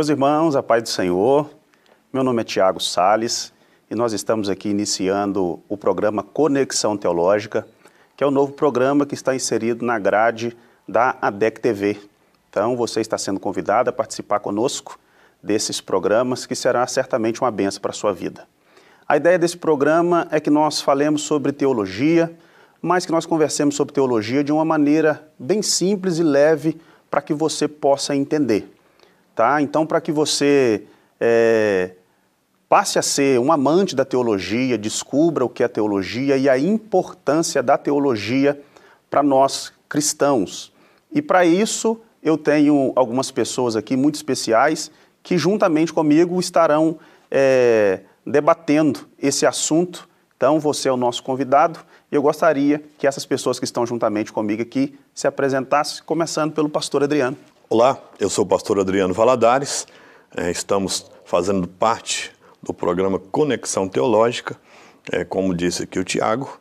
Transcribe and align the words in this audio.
Meus 0.00 0.08
irmãos, 0.08 0.56
a 0.56 0.62
paz 0.62 0.82
do 0.82 0.88
Senhor, 0.88 1.50
meu 2.10 2.24
nome 2.24 2.40
é 2.40 2.44
Tiago 2.44 2.80
Sales 2.80 3.52
e 3.90 3.94
nós 3.94 4.14
estamos 4.14 4.48
aqui 4.48 4.70
iniciando 4.70 5.62
o 5.68 5.76
programa 5.76 6.22
Conexão 6.22 6.96
Teológica, 6.96 7.68
que 8.16 8.24
é 8.24 8.26
o 8.26 8.30
novo 8.30 8.52
programa 8.52 9.04
que 9.04 9.12
está 9.12 9.34
inserido 9.34 9.84
na 9.84 9.98
grade 9.98 10.56
da 10.88 11.18
ADEC 11.20 11.60
TV. 11.60 12.00
Então, 12.48 12.78
você 12.78 13.02
está 13.02 13.18
sendo 13.18 13.38
convidado 13.38 13.90
a 13.90 13.92
participar 13.92 14.40
conosco 14.40 14.98
desses 15.42 15.82
programas, 15.82 16.46
que 16.46 16.54
será 16.54 16.86
certamente 16.86 17.42
uma 17.42 17.50
benção 17.50 17.82
para 17.82 17.90
a 17.90 17.92
sua 17.92 18.14
vida. 18.14 18.48
A 19.06 19.18
ideia 19.18 19.38
desse 19.38 19.58
programa 19.58 20.26
é 20.30 20.40
que 20.40 20.48
nós 20.48 20.80
falemos 20.80 21.20
sobre 21.20 21.52
teologia, 21.52 22.34
mas 22.80 23.04
que 23.04 23.12
nós 23.12 23.26
conversemos 23.26 23.74
sobre 23.74 23.92
teologia 23.92 24.42
de 24.42 24.50
uma 24.50 24.64
maneira 24.64 25.28
bem 25.38 25.60
simples 25.60 26.18
e 26.18 26.22
leve 26.22 26.80
para 27.10 27.20
que 27.20 27.34
você 27.34 27.68
possa 27.68 28.16
entender. 28.16 28.79
Tá? 29.40 29.62
Então, 29.62 29.86
para 29.86 30.02
que 30.02 30.12
você 30.12 30.82
é, 31.18 31.92
passe 32.68 32.98
a 32.98 33.02
ser 33.02 33.40
um 33.40 33.50
amante 33.50 33.96
da 33.96 34.04
teologia, 34.04 34.76
descubra 34.76 35.46
o 35.46 35.48
que 35.48 35.64
é 35.64 35.68
teologia 35.68 36.36
e 36.36 36.46
a 36.46 36.58
importância 36.58 37.62
da 37.62 37.78
teologia 37.78 38.60
para 39.08 39.22
nós 39.22 39.72
cristãos. 39.88 40.74
E 41.10 41.22
para 41.22 41.46
isso, 41.46 41.98
eu 42.22 42.36
tenho 42.36 42.92
algumas 42.94 43.30
pessoas 43.30 43.76
aqui 43.76 43.96
muito 43.96 44.16
especiais 44.16 44.90
que, 45.22 45.38
juntamente 45.38 45.90
comigo, 45.90 46.38
estarão 46.38 46.98
é, 47.30 48.00
debatendo 48.26 49.08
esse 49.18 49.46
assunto. 49.46 50.06
Então, 50.36 50.60
você 50.60 50.90
é 50.90 50.92
o 50.92 50.98
nosso 50.98 51.22
convidado 51.22 51.80
e 52.12 52.14
eu 52.14 52.20
gostaria 52.20 52.84
que 52.98 53.06
essas 53.06 53.24
pessoas 53.24 53.58
que 53.58 53.64
estão 53.64 53.86
juntamente 53.86 54.34
comigo 54.34 54.60
aqui 54.60 54.98
se 55.14 55.26
apresentassem, 55.26 56.02
começando 56.04 56.52
pelo 56.52 56.68
pastor 56.68 57.04
Adriano. 57.04 57.38
Olá, 57.72 58.02
eu 58.18 58.28
sou 58.28 58.44
o 58.44 58.48
pastor 58.48 58.80
Adriano 58.80 59.14
Valadares, 59.14 59.86
é, 60.36 60.50
estamos 60.50 61.08
fazendo 61.24 61.68
parte 61.68 62.32
do 62.60 62.74
programa 62.74 63.16
Conexão 63.16 63.88
Teológica. 63.88 64.56
É, 65.12 65.22
como 65.22 65.54
disse 65.54 65.84
aqui 65.84 65.96
o 65.96 66.02
Tiago, 66.02 66.58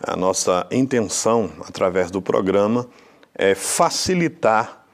a 0.00 0.14
nossa 0.14 0.64
intenção 0.70 1.50
através 1.66 2.12
do 2.12 2.22
programa 2.22 2.86
é 3.34 3.56
facilitar 3.56 4.86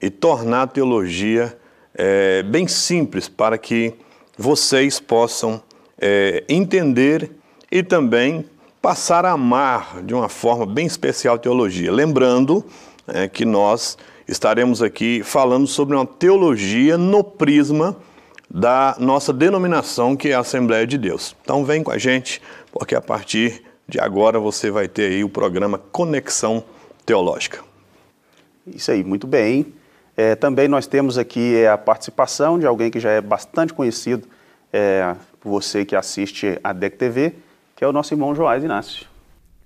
e 0.00 0.10
tornar 0.10 0.62
a 0.62 0.66
teologia 0.68 1.58
é, 1.92 2.44
bem 2.44 2.68
simples 2.68 3.28
para 3.28 3.58
que 3.58 3.94
vocês 4.38 5.00
possam 5.00 5.60
é, 6.00 6.44
entender 6.48 7.32
e 7.68 7.82
também 7.82 8.48
passar 8.80 9.24
a 9.24 9.32
amar 9.32 10.04
de 10.04 10.14
uma 10.14 10.28
forma 10.28 10.64
bem 10.64 10.86
especial 10.86 11.34
a 11.34 11.38
teologia. 11.38 11.90
Lembrando 11.90 12.64
que 13.32 13.44
nós 13.44 13.96
estaremos 14.28 14.82
aqui 14.82 15.22
falando 15.22 15.66
sobre 15.66 15.94
uma 15.94 16.06
teologia 16.06 16.98
no 16.98 17.22
prisma 17.22 17.96
da 18.50 18.96
nossa 18.98 19.32
denominação, 19.32 20.16
que 20.16 20.28
é 20.28 20.34
a 20.34 20.40
Assembleia 20.40 20.86
de 20.86 20.98
Deus. 20.98 21.36
Então 21.42 21.64
vem 21.64 21.82
com 21.82 21.90
a 21.90 21.98
gente, 21.98 22.40
porque 22.72 22.94
a 22.94 23.00
partir 23.00 23.62
de 23.88 24.00
agora 24.00 24.38
você 24.38 24.70
vai 24.70 24.88
ter 24.88 25.12
aí 25.12 25.24
o 25.24 25.28
programa 25.28 25.78
Conexão 25.78 26.64
Teológica. 27.04 27.60
Isso 28.66 28.90
aí, 28.90 29.04
muito 29.04 29.26
bem. 29.26 29.72
É, 30.16 30.34
também 30.34 30.66
nós 30.66 30.86
temos 30.86 31.18
aqui 31.18 31.56
é, 31.56 31.68
a 31.68 31.78
participação 31.78 32.58
de 32.58 32.66
alguém 32.66 32.90
que 32.90 32.98
já 32.98 33.10
é 33.10 33.20
bastante 33.20 33.72
conhecido 33.72 34.26
é, 34.72 35.14
por 35.40 35.50
você 35.50 35.84
que 35.84 35.94
assiste 35.94 36.58
a 36.64 36.72
DEC 36.72 36.96
TV, 36.96 37.34
que 37.76 37.84
é 37.84 37.86
o 37.88 37.92
nosso 37.92 38.12
irmão 38.14 38.34
Joás 38.34 38.64
Inácio. 38.64 39.06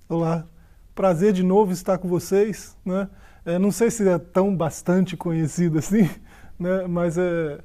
Olá, 0.07 0.45
prazer 0.93 1.33
de 1.33 1.41
novo 1.41 1.71
estar 1.71 1.97
com 1.97 2.07
vocês, 2.07 2.75
né? 2.85 3.07
É, 3.43 3.57
não 3.57 3.71
sei 3.71 3.89
se 3.89 4.07
é 4.07 4.19
tão 4.19 4.55
bastante 4.55 5.17
conhecido 5.17 5.79
assim, 5.79 6.07
né? 6.59 6.85
mas 6.87 7.17
é, 7.17 7.59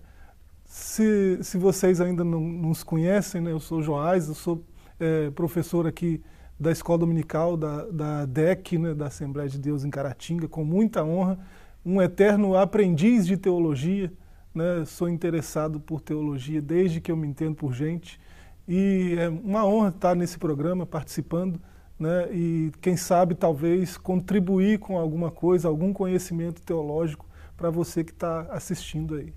se, 0.65 1.39
se 1.43 1.59
vocês 1.59 2.01
ainda 2.01 2.25
não 2.25 2.41
nos 2.41 2.83
conhecem, 2.83 3.43
né? 3.43 3.53
eu 3.53 3.61
sou 3.61 3.83
Joás, 3.83 4.29
eu 4.29 4.35
sou 4.35 4.65
é, 4.99 5.31
professor 5.31 5.87
aqui 5.87 6.23
da 6.59 6.73
Escola 6.73 7.01
Dominical 7.01 7.59
da, 7.59 7.85
da 7.87 8.25
DEC, 8.25 8.79
né? 8.79 8.95
da 8.95 9.09
Assembleia 9.09 9.51
de 9.51 9.59
Deus 9.59 9.85
em 9.85 9.91
Caratinga, 9.91 10.49
com 10.49 10.65
muita 10.65 11.05
honra, 11.05 11.39
um 11.85 12.01
eterno 12.01 12.57
aprendiz 12.57 13.27
de 13.27 13.37
teologia, 13.37 14.11
né? 14.55 14.83
sou 14.87 15.11
interessado 15.11 15.79
por 15.79 16.01
teologia 16.01 16.63
desde 16.63 17.03
que 17.03 17.13
eu 17.13 17.17
me 17.17 17.29
entendo 17.29 17.55
por 17.55 17.75
gente, 17.75 18.19
e 18.67 19.15
é 19.19 19.29
uma 19.29 19.67
honra 19.67 19.91
estar 19.91 20.15
nesse 20.15 20.39
programa, 20.39 20.87
participando, 20.87 21.61
né, 21.99 22.29
e 22.31 22.71
quem 22.81 22.97
sabe 22.97 23.35
talvez 23.35 23.97
contribuir 23.97 24.79
com 24.79 24.99
alguma 24.99 25.31
coisa, 25.31 25.69
algum 25.69 25.93
conhecimento 25.93 26.61
teológico 26.63 27.27
para 27.57 27.71
você 27.71 28.05
que 28.05 28.13
está 28.13 28.43
assistindo 28.51 29.15
aí. 29.15 29.33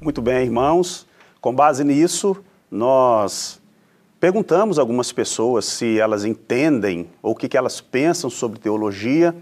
Muito 0.00 0.22
bem, 0.22 0.44
irmãos. 0.44 1.06
Com 1.40 1.54
base 1.54 1.84
nisso, 1.84 2.36
nós 2.70 3.60
perguntamos 4.18 4.78
a 4.78 4.82
algumas 4.82 5.12
pessoas 5.12 5.64
se 5.66 6.00
elas 6.00 6.24
entendem 6.24 7.08
ou 7.22 7.32
o 7.32 7.34
que, 7.34 7.48
que 7.48 7.56
elas 7.56 7.80
pensam 7.80 8.28
sobre 8.30 8.58
teologia 8.58 9.34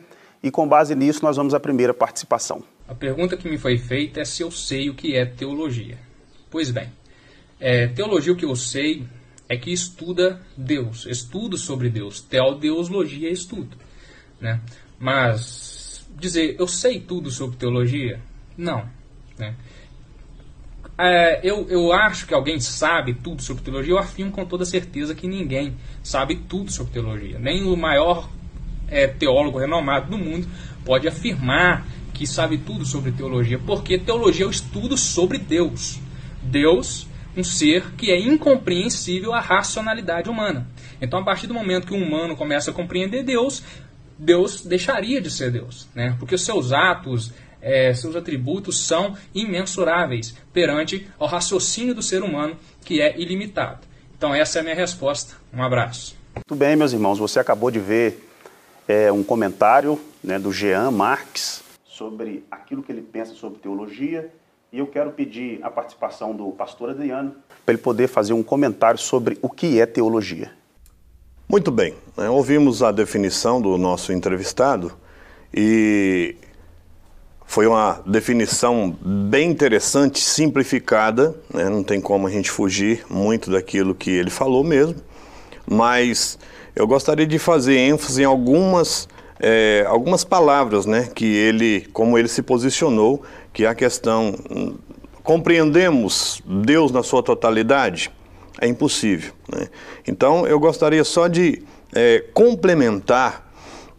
e 0.42 0.50
com 0.50 0.68
base 0.68 0.94
nisso 0.94 1.22
nós 1.22 1.36
vamos 1.36 1.54
à 1.54 1.60
primeira 1.60 1.94
participação. 1.94 2.62
A 2.88 2.94
pergunta 2.94 3.36
que 3.36 3.48
me 3.48 3.58
foi 3.58 3.78
feita 3.78 4.20
é 4.20 4.24
se 4.24 4.42
eu 4.42 4.50
sei 4.50 4.90
o 4.90 4.94
que 4.94 5.16
é 5.16 5.24
teologia. 5.24 5.98
Pois 6.50 6.70
bem, 6.70 6.88
é, 7.58 7.86
teologia 7.88 8.32
o 8.32 8.36
que 8.36 8.44
eu 8.44 8.54
sei 8.54 9.04
é 9.48 9.56
que 9.56 9.72
estuda 9.72 10.40
Deus, 10.56 11.06
estudo 11.06 11.56
sobre 11.56 11.88
Deus, 11.88 12.20
teodeuslogia 12.20 13.28
é 13.28 13.32
estudo. 13.32 13.76
Né? 14.40 14.60
Mas 14.98 16.06
dizer 16.18 16.56
eu 16.58 16.66
sei 16.66 17.00
tudo 17.00 17.30
sobre 17.30 17.56
teologia, 17.56 18.20
não. 18.56 18.88
Né? 19.38 19.54
É, 20.98 21.40
eu, 21.46 21.68
eu 21.68 21.92
acho 21.92 22.26
que 22.26 22.32
alguém 22.32 22.58
sabe 22.58 23.12
tudo 23.12 23.42
sobre 23.42 23.62
teologia, 23.62 23.92
eu 23.92 23.98
afirmo 23.98 24.32
com 24.32 24.46
toda 24.46 24.64
certeza 24.64 25.14
que 25.14 25.28
ninguém 25.28 25.76
sabe 26.02 26.36
tudo 26.48 26.72
sobre 26.72 26.92
teologia. 26.92 27.38
Nem 27.38 27.64
o 27.64 27.76
maior 27.76 28.30
é, 28.88 29.06
teólogo 29.06 29.58
renomado 29.58 30.10
do 30.10 30.18
mundo 30.18 30.48
pode 30.84 31.06
afirmar 31.06 31.86
que 32.14 32.26
sabe 32.26 32.56
tudo 32.56 32.86
sobre 32.86 33.12
teologia, 33.12 33.58
porque 33.58 33.98
teologia 33.98 34.46
é 34.46 34.48
o 34.48 34.50
estudo 34.50 34.96
sobre 34.96 35.36
Deus. 35.36 36.00
Deus 36.42 37.06
um 37.36 37.44
ser 37.44 37.92
que 37.96 38.10
é 38.10 38.18
incompreensível 38.18 39.32
à 39.32 39.40
racionalidade 39.40 40.30
humana. 40.30 40.66
Então, 41.00 41.20
a 41.20 41.24
partir 41.24 41.46
do 41.46 41.54
momento 41.54 41.86
que 41.86 41.94
o 41.94 41.96
humano 41.96 42.36
começa 42.36 42.70
a 42.70 42.74
compreender 42.74 43.22
Deus, 43.22 43.62
Deus 44.18 44.64
deixaria 44.64 45.20
de 45.20 45.30
ser 45.30 45.50
Deus, 45.50 45.86
né? 45.94 46.16
porque 46.18 46.34
os 46.34 46.44
seus 46.44 46.72
atos, 46.72 47.32
é, 47.60 47.92
seus 47.92 48.16
atributos 48.16 48.86
são 48.86 49.14
imensuráveis 49.34 50.34
perante 50.52 51.06
ao 51.18 51.28
raciocínio 51.28 51.94
do 51.94 52.02
ser 52.02 52.22
humano, 52.22 52.56
que 52.84 53.00
é 53.00 53.18
ilimitado. 53.20 53.80
Então, 54.16 54.34
essa 54.34 54.58
é 54.58 54.60
a 54.60 54.62
minha 54.62 54.74
resposta. 54.74 55.34
Um 55.52 55.62
abraço. 55.62 56.16
Muito 56.34 56.54
bem, 56.54 56.74
meus 56.74 56.92
irmãos, 56.92 57.18
você 57.18 57.38
acabou 57.38 57.70
de 57.70 57.78
ver 57.78 58.26
é, 58.88 59.12
um 59.12 59.22
comentário 59.22 60.00
né, 60.22 60.38
do 60.38 60.52
Jean 60.52 60.90
Marques 60.90 61.62
sobre 61.84 62.44
aquilo 62.50 62.82
que 62.82 62.92
ele 62.92 63.00
pensa 63.00 63.34
sobre 63.34 63.58
teologia 63.58 64.30
e 64.72 64.78
eu 64.78 64.86
quero 64.86 65.10
pedir 65.12 65.60
a 65.62 65.70
participação 65.70 66.34
do 66.34 66.50
pastor 66.52 66.90
Adriano 66.90 67.34
para 67.64 67.74
ele 67.74 67.82
poder 67.82 68.08
fazer 68.08 68.32
um 68.32 68.42
comentário 68.42 68.98
sobre 68.98 69.38
o 69.42 69.48
que 69.48 69.80
é 69.80 69.86
teologia. 69.86 70.50
Muito 71.48 71.70
bem, 71.70 71.94
né? 72.16 72.28
ouvimos 72.28 72.82
a 72.82 72.90
definição 72.90 73.60
do 73.60 73.78
nosso 73.78 74.12
entrevistado 74.12 74.92
e 75.54 76.36
foi 77.46 77.66
uma 77.66 78.00
definição 78.04 78.94
bem 79.00 79.50
interessante, 79.50 80.20
simplificada, 80.20 81.34
né? 81.54 81.68
não 81.68 81.84
tem 81.84 82.00
como 82.00 82.26
a 82.26 82.30
gente 82.30 82.50
fugir 82.50 83.04
muito 83.08 83.50
daquilo 83.50 83.94
que 83.94 84.10
ele 84.10 84.30
falou 84.30 84.64
mesmo, 84.64 84.96
mas 85.64 86.36
eu 86.74 86.86
gostaria 86.86 87.26
de 87.26 87.38
fazer 87.38 87.76
ênfase 87.78 88.22
em 88.22 88.24
algumas, 88.24 89.08
é, 89.38 89.84
algumas 89.88 90.24
palavras 90.24 90.84
né? 90.84 91.08
que 91.14 91.24
ele, 91.24 91.88
como 91.92 92.18
ele 92.18 92.28
se 92.28 92.42
posicionou 92.42 93.22
que 93.56 93.64
a 93.64 93.74
questão 93.74 94.34
compreendemos 95.22 96.42
Deus 96.44 96.92
na 96.92 97.02
sua 97.02 97.22
totalidade 97.22 98.10
é 98.60 98.68
impossível. 98.68 99.32
Né? 99.50 99.68
Então 100.06 100.46
eu 100.46 100.60
gostaria 100.60 101.02
só 101.04 101.26
de 101.26 101.62
é, 101.94 102.22
complementar 102.34 103.50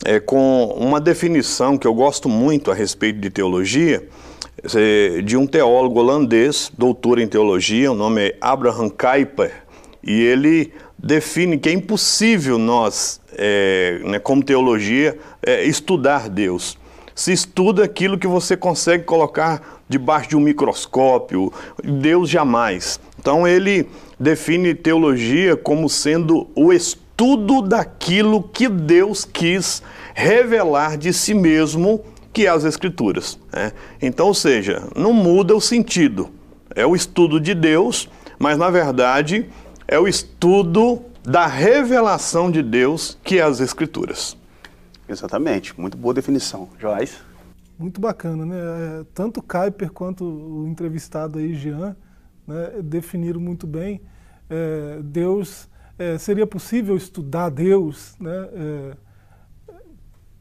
é, 0.06 0.20
com 0.20 0.66
uma 0.78 1.02
definição 1.02 1.76
que 1.76 1.88
eu 1.88 1.94
gosto 1.96 2.30
muito 2.30 2.70
a 2.70 2.76
respeito 2.76 3.20
de 3.20 3.32
teologia 3.32 4.08
é, 4.76 5.24
de 5.24 5.36
um 5.36 5.48
teólogo 5.48 6.00
holandês, 6.02 6.72
doutor 6.78 7.18
em 7.18 7.28
teologia, 7.28 7.92
o 7.92 7.96
nome 7.96 8.28
é 8.28 8.38
Abraham 8.40 8.92
Kuyper, 8.92 9.64
e 10.04 10.22
ele 10.22 10.72
define 11.00 11.58
que 11.58 11.68
é 11.68 11.74
impossível 11.74 12.60
nós, 12.60 13.20
é, 13.36 14.02
né, 14.04 14.20
como 14.20 14.44
teologia, 14.44 15.18
é, 15.42 15.64
estudar 15.64 16.30
Deus 16.30 16.78
se 17.18 17.32
estuda 17.32 17.84
aquilo 17.84 18.16
que 18.16 18.28
você 18.28 18.56
consegue 18.56 19.04
colocar 19.04 19.82
debaixo 19.90 20.30
de 20.30 20.38
um 20.38 20.40
microscópio. 20.40 21.52
Deus 21.84 22.30
jamais. 22.30 23.00
Então 23.18 23.48
ele 23.48 23.90
define 24.20 24.76
teologia 24.76 25.58
como 25.58 25.90
sendo 25.90 26.48
o 26.56 26.72
estudo 26.72 27.64
daquilo 27.64 28.44
que 28.44 28.70
Deus 28.70 29.26
quis 29.26 29.82
revelar 30.14 30.96
de 30.96 31.12
si 31.12 31.34
mesmo, 31.34 32.06
que 32.32 32.46
é 32.46 32.50
as 32.50 32.64
Escrituras. 32.64 33.40
Né? 33.52 33.72
Então, 34.00 34.28
ou 34.28 34.36
seja, 34.36 34.88
não 34.96 35.12
muda 35.12 35.56
o 35.56 35.62
sentido. 35.62 36.30
É 36.76 36.86
o 36.86 36.96
estudo 36.96 37.40
de 37.40 37.56
Deus, 37.56 38.08
mas 38.38 38.60
na 38.60 38.70
verdade 38.70 39.50
é 39.88 39.98
o 39.98 40.08
estudo 40.08 41.02
da 41.24 41.48
revelação 41.48 42.52
de 42.52 42.62
Deus, 42.62 43.18
que 43.24 43.40
é 43.40 43.42
as 43.42 43.60
Escrituras. 43.60 44.37
Exatamente, 45.08 45.80
muito 45.80 45.98
boa 45.98 46.14
definição. 46.14 46.70
Joás? 46.80 47.22
Muito 47.78 48.02
bacana, 48.02 48.46
né? 48.46 48.58
É, 48.58 49.06
tanto 49.14 49.42
Kuiper 49.42 49.92
quanto 49.92 50.24
o 50.24 50.68
entrevistado 50.68 51.38
aí, 51.40 51.54
Jean, 51.54 51.96
né, 52.46 52.82
definiram 52.84 53.40
muito 53.40 53.68
bem. 53.68 54.02
É, 54.50 55.00
Deus, 55.04 55.70
é, 55.98 56.18
seria 56.18 56.48
possível 56.48 56.98
estudar 56.98 57.50
Deus, 57.50 58.16
né? 58.20 58.50
É, 58.54 58.98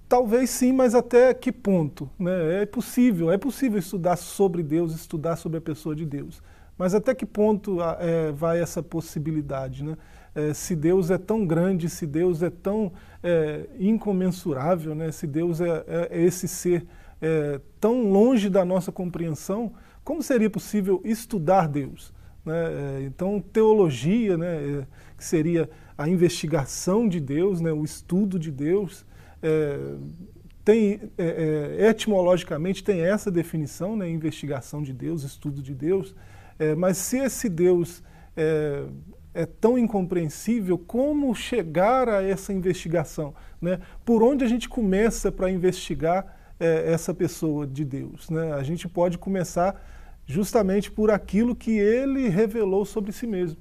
talvez 0.09 0.51
sim, 0.51 0.73
mas 0.73 0.95
até 0.95 1.35
que 1.35 1.53
ponto? 1.53 2.09
Né? 2.19 2.63
É 2.63 2.67
possível, 2.67 3.31
é 3.31 3.39
possível 3.39 3.79
estudar 3.79 4.17
sobre 4.17 4.63
Deus, 4.63 4.95
estudar 4.95 5.37
sobre 5.37 5.59
a 5.59 5.61
pessoa 5.61 5.95
de 5.95 6.05
Deus. 6.05 6.43
Mas 6.79 6.95
até 6.95 7.15
que 7.15 7.27
ponto 7.27 7.79
é, 7.99 8.33
vai 8.33 8.61
essa 8.61 8.83
possibilidade? 8.83 9.83
Né? 9.83 9.97
É, 10.37 10.53
se 10.53 10.77
Deus 10.77 11.11
é 11.11 11.17
tão 11.17 11.47
grande, 11.47 11.89
se 11.89 12.07
Deus 12.07 12.43
é 12.43 12.51
tão 12.51 12.93
é, 13.23 13.65
incomensurável, 13.79 14.95
né? 14.95 15.11
se 15.11 15.27
Deus 15.27 15.63
é, 15.63 15.85
é, 15.89 16.09
é 16.11 16.23
esse 16.23 16.47
ser 16.47 16.87
é, 17.23 17.59
tão 17.81 18.11
longe 18.11 18.51
da 18.51 18.63
nossa 18.63 18.93
compreensão, 18.93 19.73
como 20.05 20.23
seria 20.23 20.51
possível 20.51 21.01
estudar 21.03 21.67
Deus? 21.67 22.15
Né? 22.45 23.03
então, 23.05 23.41
teologia, 23.41 24.37
né, 24.39 24.87
que 25.19 25.25
seria 25.25 25.69
a 25.99 26.09
investigação 26.09 27.09
de 27.09 27.19
Deus, 27.19 27.61
né, 27.61 27.73
o 27.73 27.83
estudo 27.83 28.39
de 28.39 28.53
Deus, 28.53 29.05
tem, 30.65 31.01
etimologicamente 31.77 32.85
tem 32.85 33.01
essa 33.01 33.33
definição, 33.33 33.97
né, 33.97 34.09
investigação 34.09 34.81
de 34.81 34.93
Deus, 34.93 35.25
estudo 35.25 35.61
de 35.61 35.75
Deus, 35.75 36.15
mas 36.77 36.99
se 36.99 37.19
esse 37.19 37.49
Deus 37.49 38.01
é, 39.37 39.45
tão 39.45 39.79
incompreensível, 39.79 40.79
como 40.79 41.35
chegar 41.35 42.09
a 42.09 42.23
essa 42.23 42.55
investigação? 42.55 43.35
Né? 43.61 43.79
Por 44.03 44.23
onde 44.23 44.43
a 44.43 44.49
gente 44.49 44.67
começa 44.67 45.31
para 45.31 45.51
investigar 45.51 46.55
é, 46.59 46.91
essa 46.91 47.13
pessoa 47.13 47.67
de 47.67 47.85
Deus? 47.85 48.31
Né? 48.31 48.55
A 48.55 48.63
gente 48.63 48.89
pode 48.89 49.19
começar 49.19 49.79
justamente 50.25 50.91
por 50.91 51.11
aquilo 51.11 51.55
que 51.55 51.73
ele 51.79 52.31
revelou 52.31 52.87
sobre 52.87 53.13
si 53.13 53.27
mesmo. 53.27 53.61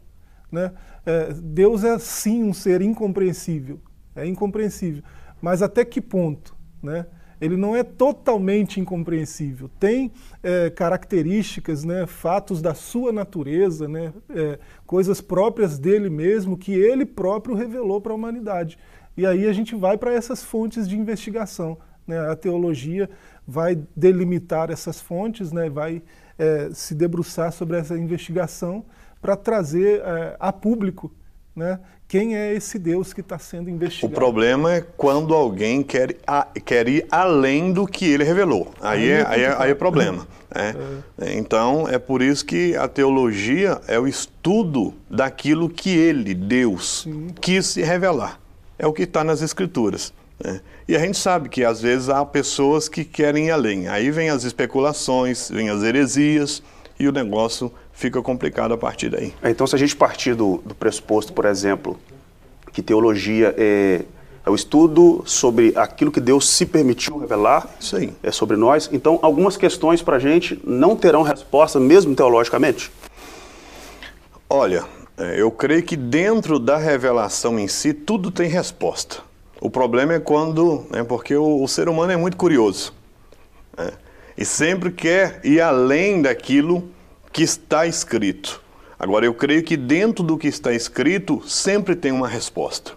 Né? 0.50 0.72
É, 1.06 1.34
Deus 1.34 1.84
é 1.84 2.00
sim 2.00 2.42
um 2.42 2.54
ser 2.54 2.82
incompreensível, 2.82 3.82
é 4.16 4.26
incompreensível, 4.26 5.04
mas 5.42 5.62
até 5.62 5.84
que 5.84 6.00
ponto? 6.00 6.56
Né? 6.82 7.06
Ele 7.40 7.58
não 7.58 7.76
é 7.76 7.84
totalmente 7.84 8.80
incompreensível. 8.80 9.70
Tem 9.80 10.12
é, 10.42 10.70
características, 10.70 11.84
né, 11.84 12.06
fatos 12.06 12.62
da 12.62 12.74
sua 12.74 13.12
natureza, 13.12 13.88
né, 13.88 14.14
é, 14.30 14.60
coisas 14.86 15.22
próprias 15.22 15.78
dele 15.78 16.10
mesmo 16.10 16.58
que 16.58 16.74
ele 16.74 17.06
próprio 17.06 17.56
revelou 17.56 18.00
para 18.00 18.12
a 18.12 18.16
humanidade. 18.16 18.78
E 19.18 19.26
aí 19.26 19.48
a 19.48 19.54
gente 19.54 19.76
vai 19.76 19.98
para 19.98 20.14
essas 20.14 20.44
fontes 20.44 20.88
de 20.88 20.98
investigação. 20.98 21.78
Né? 22.06 22.20
A 22.20 22.36
teologia 22.36 23.10
vai 23.48 23.78
delimitar 23.96 24.70
essas 24.70 25.00
fontes, 25.00 25.52
né? 25.52 25.70
vai 25.70 26.02
é, 26.38 26.70
se 26.74 26.94
debruçar 26.94 27.52
sobre 27.52 27.78
essa 27.78 27.98
investigação 27.98 28.86
para 29.22 29.36
trazer 29.36 30.02
é, 30.02 30.36
a 30.40 30.52
público 30.52 31.12
né? 31.56 31.80
Quem 32.08 32.36
é 32.36 32.54
esse 32.54 32.78
Deus 32.78 33.14
que 33.14 33.22
está 33.22 33.40
sendo 33.40 33.68
investigado? 33.70 34.14
O 34.14 34.16
problema 34.16 34.74
é 34.74 34.82
quando 34.82 35.34
alguém 35.34 35.82
quer, 35.82 36.16
a, 36.28 36.48
quer 36.64 36.88
ir 36.88 37.08
além 37.10 37.74
do 37.74 37.88
que 37.88 38.06
ele 38.06 38.24
revelou. 38.24 38.72
Aí, 38.80 39.10
é, 39.10 39.26
aí, 39.28 39.42
é, 39.42 39.56
aí 39.58 39.72
é 39.72 39.76
problema. 39.76 40.28
Né? 40.54 40.76
É. 41.20 41.34
Então, 41.34 41.88
é 41.90 41.98
por 41.98 42.22
isso 42.22 42.46
que 42.46 42.76
a 42.76 42.88
teologia 42.88 43.82
é 43.88 44.00
o 44.00 44.08
estudo 44.08 44.94
daquilo 45.10 45.68
que 45.68 45.90
ele, 45.90 46.36
Deus, 46.36 47.02
Sim. 47.02 47.28
quis 47.42 47.66
se 47.66 47.82
revelar. 47.82 48.40
É 48.78 48.86
o 48.86 48.94
que 48.94 49.04
está 49.04 49.24
nas 49.24 49.42
Escrituras. 49.42 50.14
Né? 50.44 50.62
E 50.88 50.96
a 50.96 51.00
gente 51.00 51.18
sabe 51.18 51.50
que 51.50 51.64
às 51.64 51.82
vezes 51.82 52.08
há 52.08 52.24
pessoas 52.24 52.88
que 52.88 53.04
querem 53.04 53.48
ir 53.48 53.52
além. 53.52 53.88
Aí 53.88 54.12
vem 54.12 54.30
as 54.30 54.44
especulações, 54.44 55.50
vem 55.50 55.70
as 55.70 55.82
heresias 55.82 56.62
e 57.00 57.08
o 57.08 57.12
negócio 57.12 57.72
fica 57.96 58.22
complicado 58.22 58.74
a 58.74 58.78
partir 58.78 59.10
daí. 59.10 59.34
É, 59.42 59.50
então, 59.50 59.66
se 59.66 59.74
a 59.74 59.80
gente 59.80 59.96
partir 59.96 60.36
do, 60.36 60.62
do 60.66 60.76
pressuposto, 60.76 61.34
por 61.34 61.46
exemplo, 61.46 61.98
que 62.72 62.82
teologia 62.82 63.56
é, 63.58 64.02
é, 64.46 64.50
o 64.50 64.54
estudo 64.54 65.24
sobre 65.26 65.74
aquilo 65.76 66.12
que 66.12 66.20
Deus 66.20 66.50
se 66.50 66.66
permitiu 66.66 67.18
revelar 67.18 67.68
Isso 67.80 67.96
aí. 67.96 68.14
É 68.22 68.32
sobre 68.32 68.58
nós, 68.58 68.90
então 68.92 69.18
algumas 69.22 69.56
questões 69.56 70.02
para 70.02 70.18
a 70.18 70.20
gente 70.20 70.60
não 70.64 70.96
terão 70.96 71.24
resposta, 71.24 71.80
mesmo 71.80 72.14
teologicamente? 72.14 72.92
Olha, 74.50 74.84
é, 75.18 75.42
eu 75.42 75.50
creio 75.50 75.82
que 75.82 75.96
dentro 75.96 76.60
da 76.60 76.78
revelação 76.78 77.58
em 77.58 77.68
si, 77.68 77.94
tudo 77.94 78.30
tem 78.30 78.50
resposta. 78.50 79.20
O 79.62 79.70
problema 79.70 80.14
é 80.14 80.20
quando, 80.20 80.86
né, 80.92 81.04
porque 81.04 81.34
o, 81.36 81.64
o 81.64 81.68
ser 81.68 81.88
humano 81.88 82.12
é 82.12 82.18
muito 82.18 82.36
curioso. 82.36 82.94
Né, 83.78 83.90
e 84.38 84.44
sempre 84.44 84.92
quer 84.92 85.40
ir 85.46 85.62
além 85.62 86.22
daquilo 86.22 86.94
que 87.36 87.44
está 87.44 87.86
escrito. 87.86 88.62
Agora, 88.98 89.26
eu 89.26 89.34
creio 89.34 89.62
que 89.62 89.76
dentro 89.76 90.24
do 90.24 90.38
que 90.38 90.48
está 90.48 90.72
escrito 90.72 91.44
sempre 91.46 91.94
tem 91.94 92.10
uma 92.10 92.30
resposta. 92.30 92.94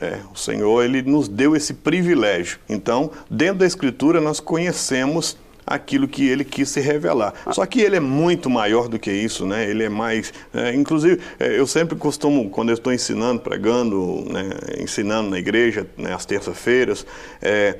É, 0.00 0.20
o 0.32 0.38
Senhor 0.38 0.84
ele 0.84 1.02
nos 1.02 1.26
deu 1.26 1.56
esse 1.56 1.74
privilégio. 1.74 2.60
Então, 2.68 3.10
dentro 3.28 3.56
da 3.56 3.66
Escritura, 3.66 4.20
nós 4.20 4.38
conhecemos 4.38 5.36
aquilo 5.66 6.06
que 6.06 6.24
ele 6.24 6.44
quis 6.44 6.68
se 6.68 6.78
revelar. 6.78 7.34
Só 7.50 7.66
que 7.66 7.80
ele 7.80 7.96
é 7.96 8.00
muito 8.00 8.48
maior 8.48 8.86
do 8.86 8.96
que 8.96 9.10
isso, 9.10 9.44
né? 9.44 9.68
Ele 9.68 9.82
é 9.82 9.88
mais. 9.88 10.32
É, 10.54 10.72
inclusive, 10.72 11.20
é, 11.40 11.58
eu 11.58 11.66
sempre 11.66 11.98
costumo, 11.98 12.48
quando 12.48 12.68
eu 12.68 12.74
estou 12.74 12.92
ensinando, 12.92 13.40
pregando, 13.40 14.24
né, 14.30 14.50
ensinando 14.80 15.30
na 15.30 15.38
igreja, 15.40 15.84
né, 15.98 16.14
às 16.14 16.24
terças-feiras, 16.24 17.04
é, 17.42 17.76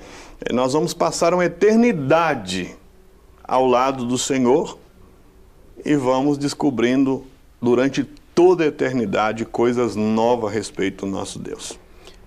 nós 0.53 0.73
vamos 0.73 0.93
passar 0.93 1.33
uma 1.33 1.45
eternidade 1.45 2.75
ao 3.45 3.65
lado 3.65 4.05
do 4.05 4.19
Senhor 4.19 4.80
e 5.85 5.95
vamos 5.95 6.39
descobrindo 6.39 7.25
durante 7.61 8.05
toda 8.35 8.65
a 8.65 8.67
eternidade 8.67 9.45
coisas 9.45 9.97
novas 9.97 10.51
a 10.51 10.55
respeito 10.55 11.05
do 11.05 11.13
nosso 11.13 11.39
Deus. 11.39 11.79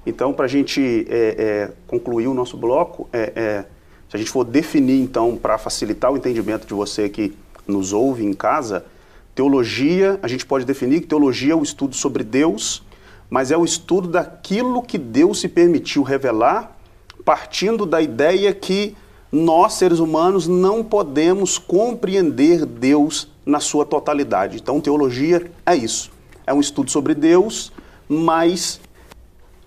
Então, 0.05 0.33
para 0.33 0.45
a 0.45 0.47
gente 0.47 1.05
é, 1.09 1.35
é, 1.37 1.71
concluir 1.87 2.27
o 2.27 2.33
nosso 2.33 2.57
bloco, 2.57 3.07
é, 3.11 3.33
é 3.35 3.65
se 4.13 4.17
a 4.17 4.19
gente 4.19 4.29
for 4.29 4.43
definir, 4.43 5.01
então, 5.01 5.35
para 5.35 5.57
facilitar 5.57 6.11
o 6.11 6.17
entendimento 6.17 6.67
de 6.67 6.73
você 6.75 7.09
que 7.09 7.33
nos 7.67 7.93
ouve 7.93 8.23
em 8.23 8.31
casa, 8.31 8.85
teologia, 9.33 10.19
a 10.21 10.27
gente 10.27 10.45
pode 10.45 10.65
definir 10.65 11.01
que 11.01 11.07
teologia 11.07 11.53
é 11.53 11.55
o 11.55 11.63
estudo 11.63 11.95
sobre 11.95 12.23
Deus, 12.23 12.83
mas 13.27 13.49
é 13.49 13.57
o 13.57 13.65
estudo 13.65 14.07
daquilo 14.07 14.83
que 14.83 14.99
Deus 14.99 15.39
se 15.39 15.47
permitiu 15.47 16.03
revelar, 16.03 16.77
partindo 17.25 17.87
da 17.87 18.03
ideia 18.03 18.53
que 18.53 18.95
nós, 19.31 19.73
seres 19.73 19.97
humanos, 19.97 20.47
não 20.47 20.83
podemos 20.83 21.57
compreender 21.57 22.67
Deus 22.67 23.32
na 23.45 23.59
sua 23.59 23.85
totalidade. 23.85 24.57
Então, 24.57 24.79
teologia 24.79 25.51
é 25.65 25.75
isso. 25.75 26.11
É 26.45 26.53
um 26.53 26.59
estudo 26.59 26.91
sobre 26.91 27.13
Deus, 27.13 27.71
mas 28.07 28.79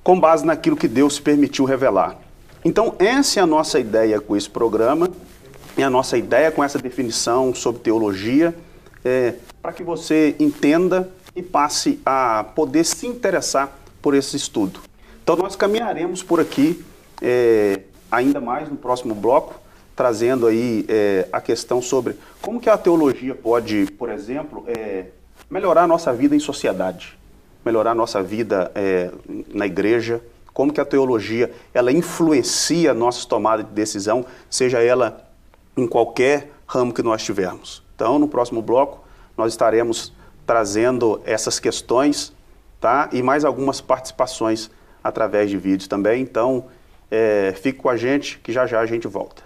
com 0.02 0.18
base 0.18 0.44
naquilo 0.46 0.76
que 0.76 0.88
Deus 0.88 1.18
permitiu 1.18 1.64
revelar. 1.64 2.18
Então, 2.64 2.94
essa 2.98 3.40
é 3.40 3.42
a 3.42 3.46
nossa 3.46 3.78
ideia 3.78 4.20
com 4.20 4.36
esse 4.36 4.48
programa, 4.48 5.10
e 5.76 5.82
a 5.82 5.90
nossa 5.90 6.16
ideia 6.16 6.50
com 6.50 6.64
essa 6.64 6.78
definição 6.78 7.54
sobre 7.54 7.82
teologia, 7.82 8.54
é, 9.04 9.34
para 9.60 9.72
que 9.72 9.82
você 9.82 10.34
entenda 10.40 11.10
e 11.34 11.42
passe 11.42 12.00
a 12.04 12.44
poder 12.54 12.84
se 12.84 13.06
interessar 13.06 13.78
por 14.00 14.14
esse 14.14 14.36
estudo. 14.36 14.80
Então, 15.22 15.36
nós 15.36 15.54
caminharemos 15.54 16.22
por 16.22 16.40
aqui 16.40 16.82
é, 17.20 17.80
ainda 18.10 18.40
mais 18.40 18.68
no 18.68 18.76
próximo 18.76 19.14
bloco, 19.14 19.60
trazendo 19.96 20.46
aí 20.46 20.84
é, 20.88 21.26
a 21.32 21.40
questão 21.40 21.80
sobre 21.80 22.14
como 22.42 22.60
que 22.60 22.68
a 22.68 22.76
teologia 22.76 23.34
pode, 23.34 23.86
por 23.98 24.10
exemplo, 24.10 24.62
é, 24.68 25.06
melhorar 25.48 25.84
a 25.84 25.86
nossa 25.86 26.12
vida 26.12 26.36
em 26.36 26.38
sociedade, 26.38 27.18
melhorar 27.64 27.92
a 27.92 27.94
nossa 27.94 28.22
vida 28.22 28.70
é, 28.74 29.10
na 29.48 29.66
igreja, 29.66 30.20
como 30.52 30.72
que 30.72 30.80
a 30.80 30.84
teologia 30.84 31.50
ela 31.72 31.90
influencia 31.90 32.92
nossas 32.92 33.24
tomadas 33.24 33.64
de 33.64 33.72
decisão, 33.72 34.26
seja 34.50 34.82
ela 34.82 35.26
em 35.74 35.86
qualquer 35.86 36.52
ramo 36.66 36.92
que 36.92 37.02
nós 37.02 37.22
tivermos. 37.22 37.82
Então, 37.94 38.18
no 38.18 38.28
próximo 38.28 38.60
bloco, 38.60 39.02
nós 39.36 39.52
estaremos 39.52 40.12
trazendo 40.46 41.20
essas 41.24 41.58
questões, 41.58 42.32
tá? 42.80 43.08
E 43.12 43.22
mais 43.22 43.44
algumas 43.44 43.80
participações 43.80 44.70
através 45.02 45.50
de 45.50 45.56
vídeos 45.56 45.88
também. 45.88 46.22
Então, 46.22 46.66
é, 47.10 47.54
fique 47.56 47.78
com 47.78 47.88
a 47.88 47.96
gente, 47.96 48.38
que 48.38 48.52
já 48.52 48.66
já 48.66 48.80
a 48.80 48.86
gente 48.86 49.08
volta. 49.08 49.45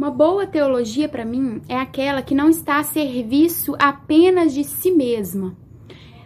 Uma 0.00 0.10
boa 0.10 0.46
teologia 0.46 1.10
para 1.10 1.26
mim 1.26 1.60
é 1.68 1.76
aquela 1.76 2.22
que 2.22 2.34
não 2.34 2.48
está 2.48 2.78
a 2.78 2.82
serviço 2.82 3.76
apenas 3.78 4.54
de 4.54 4.64
si 4.64 4.90
mesma. 4.90 5.54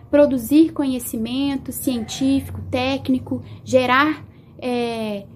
Produzir 0.09 0.73
conhecimento 0.73 1.73
científico, 1.73 2.61
técnico, 2.71 3.43
gerar 3.65 4.25
é, 4.61 5.27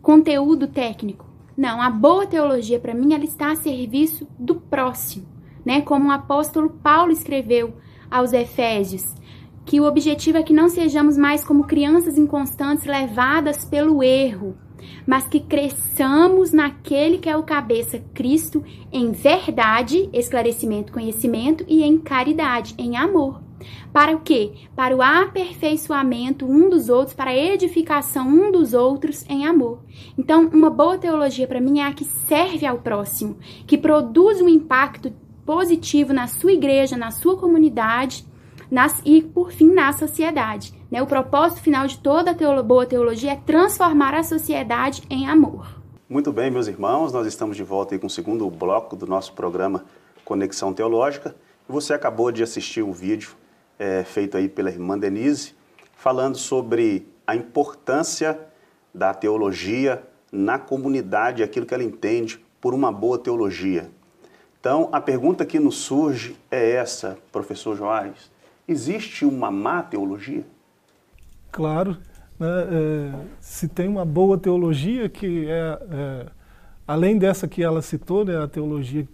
conteúdo 0.00 0.66
técnico. 0.66 1.28
Não, 1.54 1.78
a 1.78 1.90
boa 1.90 2.26
teologia 2.26 2.80
para 2.80 2.94
mim 2.94 3.12
ela 3.12 3.24
está 3.24 3.52
a 3.52 3.56
serviço 3.56 4.26
do 4.38 4.54
próximo, 4.54 5.26
né? 5.62 5.82
Como 5.82 6.08
o 6.08 6.12
apóstolo 6.12 6.70
Paulo 6.70 7.12
escreveu 7.12 7.74
aos 8.10 8.32
Efésios, 8.32 9.14
que 9.64 9.80
o 9.80 9.84
objetivo 9.84 10.38
é 10.38 10.42
que 10.42 10.52
não 10.52 10.68
sejamos 10.68 11.16
mais 11.16 11.44
como 11.44 11.64
crianças 11.64 12.18
inconstantes 12.18 12.84
levadas 12.84 13.64
pelo 13.64 14.02
erro, 14.02 14.56
mas 15.06 15.26
que 15.26 15.40
cresçamos 15.40 16.52
naquele 16.52 17.18
que 17.18 17.28
é 17.28 17.36
o 17.36 17.42
cabeça 17.42 17.98
Cristo 18.12 18.62
em 18.92 19.12
verdade, 19.12 20.08
esclarecimento, 20.12 20.92
conhecimento 20.92 21.64
e 21.66 21.82
em 21.82 21.98
caridade, 21.98 22.74
em 22.78 22.96
amor. 22.96 23.42
Para 23.92 24.14
o 24.14 24.20
quê? 24.20 24.52
Para 24.76 24.94
o 24.94 25.00
aperfeiçoamento 25.00 26.44
um 26.44 26.68
dos 26.68 26.90
outros, 26.90 27.16
para 27.16 27.30
a 27.30 27.36
edificação 27.36 28.28
um 28.28 28.52
dos 28.52 28.74
outros 28.74 29.24
em 29.28 29.46
amor. 29.46 29.82
Então, 30.18 30.50
uma 30.52 30.68
boa 30.68 30.98
teologia 30.98 31.46
para 31.46 31.60
mim 31.60 31.80
é 31.80 31.86
a 31.86 31.92
que 31.92 32.04
serve 32.04 32.66
ao 32.66 32.78
próximo, 32.78 33.38
que 33.66 33.78
produz 33.78 34.40
um 34.42 34.48
impacto 34.48 35.12
positivo 35.46 36.12
na 36.12 36.26
sua 36.26 36.52
igreja, 36.52 36.96
na 36.96 37.10
sua 37.10 37.38
comunidade 37.38 38.26
nas, 38.74 39.00
e, 39.04 39.22
por 39.22 39.52
fim, 39.52 39.72
na 39.72 39.92
sociedade. 39.92 40.74
Né? 40.90 41.00
O 41.00 41.06
propósito 41.06 41.60
final 41.60 41.86
de 41.86 41.96
toda 41.96 42.34
teolo 42.34 42.60
boa 42.60 42.84
teologia 42.84 43.30
é 43.30 43.36
transformar 43.36 44.14
a 44.14 44.24
sociedade 44.24 45.04
em 45.08 45.28
amor. 45.28 45.80
Muito 46.08 46.32
bem, 46.32 46.50
meus 46.50 46.66
irmãos, 46.66 47.12
nós 47.12 47.24
estamos 47.24 47.56
de 47.56 47.62
volta 47.62 47.96
com 48.00 48.08
o 48.08 48.10
segundo 48.10 48.50
bloco 48.50 48.96
do 48.96 49.06
nosso 49.06 49.32
programa 49.32 49.84
Conexão 50.24 50.74
Teológica. 50.74 51.36
Você 51.68 51.94
acabou 51.94 52.32
de 52.32 52.42
assistir 52.42 52.82
um 52.82 52.90
vídeo 52.90 53.36
é, 53.78 54.02
feito 54.02 54.36
aí 54.36 54.48
pela 54.48 54.70
irmã 54.70 54.98
Denise, 54.98 55.54
falando 55.96 56.36
sobre 56.36 57.06
a 57.24 57.36
importância 57.36 58.40
da 58.92 59.14
teologia 59.14 60.02
na 60.32 60.58
comunidade, 60.58 61.44
aquilo 61.44 61.64
que 61.64 61.74
ela 61.74 61.84
entende 61.84 62.44
por 62.60 62.74
uma 62.74 62.90
boa 62.90 63.18
teologia. 63.18 63.88
Então, 64.58 64.88
a 64.90 65.00
pergunta 65.00 65.46
que 65.46 65.60
nos 65.60 65.76
surge 65.76 66.36
é 66.50 66.72
essa, 66.72 67.16
professor 67.30 67.76
Joares: 67.76 68.33
existe 68.66 69.24
uma 69.24 69.50
má 69.50 69.82
teologia? 69.82 70.44
Claro. 71.50 71.96
Né, 72.38 72.48
é, 72.48 73.12
se 73.40 73.68
tem 73.68 73.88
uma 73.88 74.04
boa 74.04 74.36
teologia, 74.36 75.08
que 75.08 75.46
é, 75.48 75.78
é, 75.90 76.26
além 76.86 77.16
dessa 77.16 77.46
que 77.46 77.62
ela 77.62 77.80
citou, 77.80 78.24
né, 78.24 78.42
a 78.42 78.48
teologia 78.48 79.08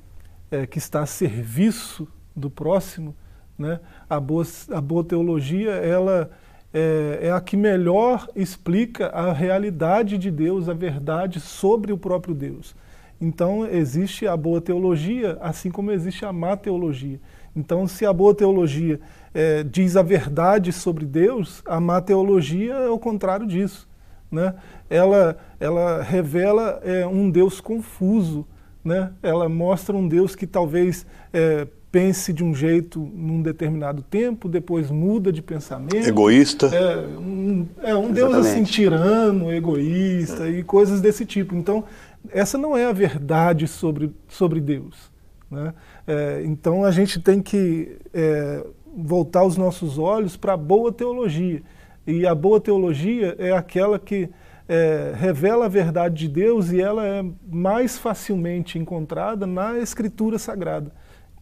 é, 0.51 0.67
que 0.67 0.79
está 0.79 1.03
a 1.03 1.07
serviço 1.07 2.09
do 2.35 2.49
próximo, 2.49 3.15
né, 3.59 3.79
a, 4.09 4.19
boa, 4.19 4.45
a 4.73 4.81
boa 4.81 5.05
teologia 5.05 5.73
ela 5.73 6.31
é, 6.73 7.19
é 7.23 7.31
a 7.31 7.41
que 7.41 7.57
melhor 7.57 8.27
explica 8.35 9.09
a 9.09 9.33
realidade 9.33 10.17
de 10.17 10.31
Deus, 10.31 10.69
a 10.69 10.73
verdade 10.73 11.41
sobre 11.41 11.93
o 11.93 11.99
próprio 11.99 12.35
Deus. 12.35 12.75
Então 13.21 13.67
existe 13.67 14.27
a 14.27 14.35
boa 14.35 14.63
teologia, 14.63 15.37
assim 15.43 15.71
como 15.71 15.91
existe 15.91 16.25
a 16.25 16.33
má 16.33 16.57
teologia. 16.57 17.21
Então, 17.55 17.87
se 17.87 18.07
a 18.07 18.13
boa 18.13 18.35
teologia 18.35 19.01
é, 19.35 19.63
diz 19.63 19.97
a 19.97 20.03
verdade 20.03 20.73
sobre 20.73 21.05
Deus, 21.05 21.63
a 21.67 21.81
má 21.81 22.01
teologia 22.01 22.75
é 22.75 22.89
o 22.89 22.99
contrário 22.99 23.47
disso. 23.47 23.89
Né? 24.31 24.55
Ela, 24.89 25.37
ela 25.59 26.03
revela 26.03 26.81
é, 26.85 27.07
um 27.07 27.31
Deus 27.31 27.61
confuso, 27.61 28.47
né? 28.85 29.13
ela 29.23 29.49
mostra 29.49 29.97
um 29.97 30.07
Deus 30.07 30.37
que 30.37 30.47
talvez 30.47 31.05
é, 31.33 31.67
pense 31.91 32.33
de 32.33 32.45
um 32.45 32.55
jeito 32.55 33.01
num 33.01 33.43
determinado 33.43 34.03
tempo, 34.03 34.49
depois 34.49 34.91
muda 34.91 35.33
de 35.33 35.43
pensamento. 35.43 36.07
Egoísta. 36.07 36.67
É 36.67 36.97
um, 37.19 37.67
é 37.83 37.95
um 37.95 38.13
Deus 38.13 38.35
assim 38.35 38.63
tirano, 38.63 39.53
egoísta 39.53 40.49
e 40.49 40.63
coisas 40.63 41.01
desse 41.01 41.25
tipo. 41.25 41.55
Então, 41.57 41.85
essa 42.31 42.57
não 42.57 42.77
é 42.77 42.87
a 42.87 42.93
verdade 42.93 43.67
sobre, 43.67 44.15
sobre 44.29 44.61
Deus. 44.61 45.11
Né? 45.51 45.75
É, 46.07 46.43
então 46.45 46.85
a 46.85 46.93
gente 46.93 47.21
tem 47.21 47.43
que 47.43 47.97
é, 48.15 48.65
voltar 48.97 49.45
os 49.45 49.57
nossos 49.57 49.99
olhos 49.99 50.37
para 50.37 50.55
a 50.55 50.57
boa 50.57 50.93
teologia. 50.93 51.63
E 52.07 52.27
a 52.27 52.35
boa 52.35 52.61
teologia 52.61 53.37
é 53.39 53.53
aquela 53.53 53.99
que 53.99 54.31
é, 54.69 55.13
revela 55.17 55.67
a 55.67 55.69
verdade 55.69 56.15
de 56.15 56.29
Deus 56.29 56.71
e 56.71 56.81
ela 56.81 57.05
é 57.05 57.25
mais 57.51 57.99
facilmente 57.99 58.79
encontrada 58.79 59.45
na 59.45 59.79
Escritura 59.79 60.39
Sagrada, 60.39 60.93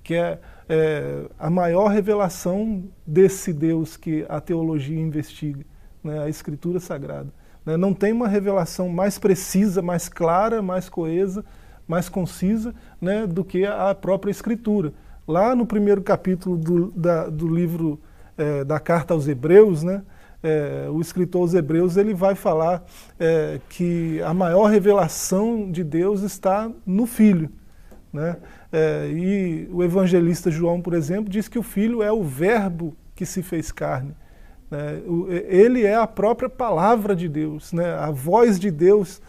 que 0.02 0.14
é, 0.14 0.38
é 0.68 1.26
a 1.38 1.50
maior 1.50 1.88
revelação 1.88 2.84
desse 3.06 3.52
Deus 3.52 3.98
que 3.98 4.24
a 4.30 4.40
teologia 4.40 4.98
investiga, 4.98 5.64
né, 6.02 6.22
a 6.22 6.28
Escritura 6.30 6.80
Sagrada. 6.80 7.30
Né, 7.66 7.76
não 7.76 7.92
tem 7.92 8.12
uma 8.12 8.26
revelação 8.26 8.88
mais 8.88 9.18
precisa, 9.18 9.82
mais 9.82 10.08
clara, 10.08 10.62
mais 10.62 10.88
coesa, 10.88 11.44
mais 11.86 12.08
concisa 12.08 12.74
né, 12.98 13.26
do 13.26 13.44
que 13.44 13.66
a 13.66 13.94
própria 13.94 14.30
Escritura. 14.30 14.94
Lá 15.28 15.54
no 15.54 15.66
primeiro 15.66 16.00
capítulo 16.00 16.56
do, 16.56 16.90
da, 16.92 17.28
do 17.28 17.46
livro 17.46 18.00
é, 18.38 18.64
da 18.64 18.80
Carta 18.80 19.12
aos 19.12 19.28
Hebreus, 19.28 19.82
né, 19.82 20.02
é, 20.42 20.88
o 20.90 21.02
escritor 21.02 21.42
aos 21.42 21.52
Hebreus 21.52 21.98
ele 21.98 22.14
vai 22.14 22.34
falar 22.34 22.82
é, 23.20 23.60
que 23.68 24.22
a 24.22 24.32
maior 24.32 24.70
revelação 24.70 25.70
de 25.70 25.84
Deus 25.84 26.22
está 26.22 26.70
no 26.86 27.04
Filho. 27.04 27.50
Né? 28.10 28.38
E 29.14 29.68
o 29.70 29.84
evangelista 29.84 30.50
João, 30.50 30.80
por 30.80 30.94
exemplo, 30.94 31.28
diz 31.30 31.46
que 31.46 31.58
o 31.58 31.62
Filho 31.62 32.02
é 32.02 32.10
o 32.10 32.22
Verbo 32.24 32.96
que 33.14 33.26
se 33.26 33.42
fez 33.42 33.70
carne. 33.70 34.14
Né? 34.70 35.02
ele 35.46 35.84
é 35.84 35.94
a 35.94 36.06
própria 36.06 36.48
palavra 36.48 37.14
de 37.14 37.28
Deus, 37.28 37.70
né? 37.70 37.92
a 37.96 38.10
voz 38.10 38.58
de 38.58 38.70
Deus 38.70 39.20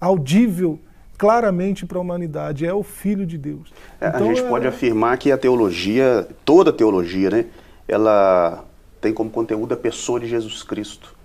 audível 0.00 0.80
claramente 1.18 1.84
para 1.84 1.98
a 1.98 2.00
humanidade, 2.00 2.64
é 2.64 2.72
o 2.72 2.84
Filho 2.84 3.26
de 3.26 3.36
Deus. 3.36 3.72
É, 4.00 4.08
então, 4.08 4.30
a 4.30 4.34
gente 4.34 4.46
é... 4.46 4.48
pode 4.48 4.66
afirmar 4.66 5.18
que 5.18 5.32
a 5.32 5.36
teologia, 5.36 6.26
toda 6.44 6.70
a 6.70 6.72
teologia, 6.72 7.28
né, 7.28 7.44
ela 7.88 8.64
tem 9.00 9.12
como 9.12 9.28
conteúdo 9.28 9.74
a 9.74 9.76
pessoa 9.76 10.20
de 10.20 10.28
Jesus 10.28 10.62
Cristo. 10.62 11.18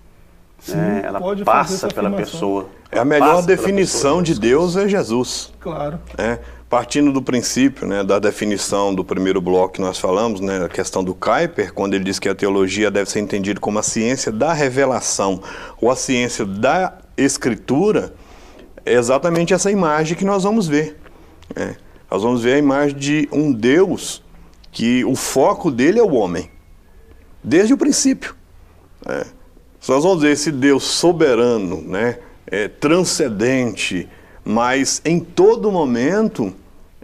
Sim, 0.58 0.76
né? 0.76 1.02
Ela 1.04 1.20
passa 1.44 1.88
pela 1.88 2.10
pessoa. 2.10 2.68
É 2.90 2.98
a 2.98 3.04
melhor 3.04 3.42
definição 3.42 4.22
de 4.22 4.38
Deus 4.38 4.76
é 4.76 4.88
Jesus. 4.88 5.52
Claro. 5.60 6.00
É, 6.16 6.38
partindo 6.70 7.12
do 7.12 7.20
princípio, 7.20 7.86
né, 7.86 8.02
da 8.02 8.18
definição 8.18 8.94
do 8.94 9.04
primeiro 9.04 9.40
bloco 9.40 9.74
que 9.74 9.80
nós 9.80 9.98
falamos, 9.98 10.40
né, 10.40 10.64
a 10.64 10.68
questão 10.68 11.04
do 11.04 11.14
Kuyper, 11.14 11.72
quando 11.74 11.94
ele 11.94 12.04
diz 12.04 12.18
que 12.18 12.28
a 12.28 12.34
teologia 12.34 12.90
deve 12.90 13.10
ser 13.10 13.20
entendida 13.20 13.60
como 13.60 13.78
a 13.78 13.82
ciência 13.82 14.32
da 14.32 14.52
revelação 14.52 15.40
ou 15.80 15.90
a 15.90 15.96
ciência 15.96 16.46
da 16.46 16.94
escritura, 17.16 18.14
é 18.84 18.94
exatamente 18.94 19.54
essa 19.54 19.70
imagem 19.70 20.16
que 20.16 20.24
nós 20.24 20.42
vamos 20.42 20.66
ver. 20.66 20.96
É. 21.54 21.76
Nós 22.10 22.22
vamos 22.22 22.42
ver 22.42 22.54
a 22.54 22.58
imagem 22.58 22.96
de 22.96 23.28
um 23.32 23.52
Deus 23.52 24.22
que 24.70 25.04
o 25.04 25.14
foco 25.14 25.70
dele 25.70 25.98
é 25.98 26.02
o 26.02 26.14
homem, 26.14 26.50
desde 27.42 27.72
o 27.72 27.78
princípio. 27.78 28.34
É. 29.06 29.26
Nós 29.86 30.02
vamos 30.02 30.22
ver 30.22 30.32
esse 30.32 30.50
Deus 30.50 30.84
soberano, 30.84 31.82
né, 31.82 32.18
é, 32.46 32.68
transcendente, 32.68 34.08
mas 34.44 35.00
em 35.04 35.20
todo 35.20 35.70
momento, 35.70 36.52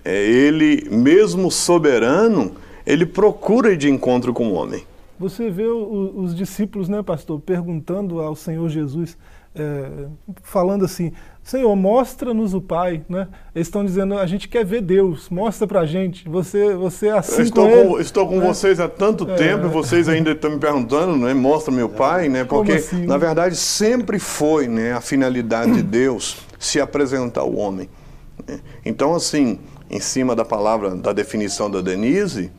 é, 0.04 0.24
ele, 0.24 0.88
mesmo 0.90 1.50
soberano, 1.50 2.56
ele 2.86 3.04
procura 3.04 3.72
ir 3.72 3.76
de 3.76 3.90
encontro 3.90 4.32
com 4.32 4.48
o 4.48 4.54
homem. 4.54 4.84
Você 5.18 5.50
vê 5.50 5.66
o, 5.66 6.14
os 6.16 6.34
discípulos, 6.34 6.88
né, 6.88 7.02
pastor, 7.02 7.38
perguntando 7.40 8.20
ao 8.20 8.34
Senhor 8.34 8.68
Jesus, 8.70 9.18
é, 9.54 10.06
falando 10.42 10.84
assim: 10.84 11.12
Senhor, 11.42 11.74
mostra-nos 11.74 12.54
o 12.54 12.60
Pai, 12.60 13.02
né? 13.08 13.26
Eles 13.54 13.66
estão 13.66 13.84
dizendo, 13.84 14.16
a 14.16 14.26
gente 14.26 14.46
quer 14.46 14.64
ver 14.64 14.82
Deus, 14.82 15.28
mostra 15.30 15.66
pra 15.66 15.84
gente. 15.86 16.28
Você, 16.28 16.74
você 16.74 17.08
é 17.08 17.12
assim 17.12 17.42
estou 17.42 17.68
com, 17.68 17.88
com 17.88 18.00
estou 18.00 18.28
com 18.28 18.38
né? 18.38 18.46
vocês 18.46 18.78
há 18.78 18.88
tanto 18.88 19.28
É. 19.28 19.34
tempo 19.34 19.66
e 19.66 19.68
vocês 19.68 20.08
ainda 20.08 20.30
estão 20.30 20.50
me 20.50 20.58
perguntando, 20.58 21.16
né? 21.16 21.34
Mostra 21.34 21.72
meu 21.72 21.88
pai, 21.88 22.28
né? 22.28 22.44
Porque 22.44 22.72
assim, 22.72 23.04
na 23.06 23.16
verdade 23.16 23.56
sempre 23.56 24.18
foi, 24.18 24.68
né, 24.68 24.92
a 24.92 25.00
finalidade 25.00 25.72
de 25.72 25.82
Deus 25.82 26.36
se 26.58 26.78
apresentar 26.80 27.40
ao 27.40 27.54
homem. 27.56 27.88
né? 28.46 28.60
Então 28.84 29.14
assim, 29.14 29.58
em 29.90 29.98
cima 29.98 30.36
da 30.36 30.44
palavra 30.44 30.94
da 30.94 31.12
definição 31.12 31.68
da 31.70 31.80
Denise, 31.80 32.52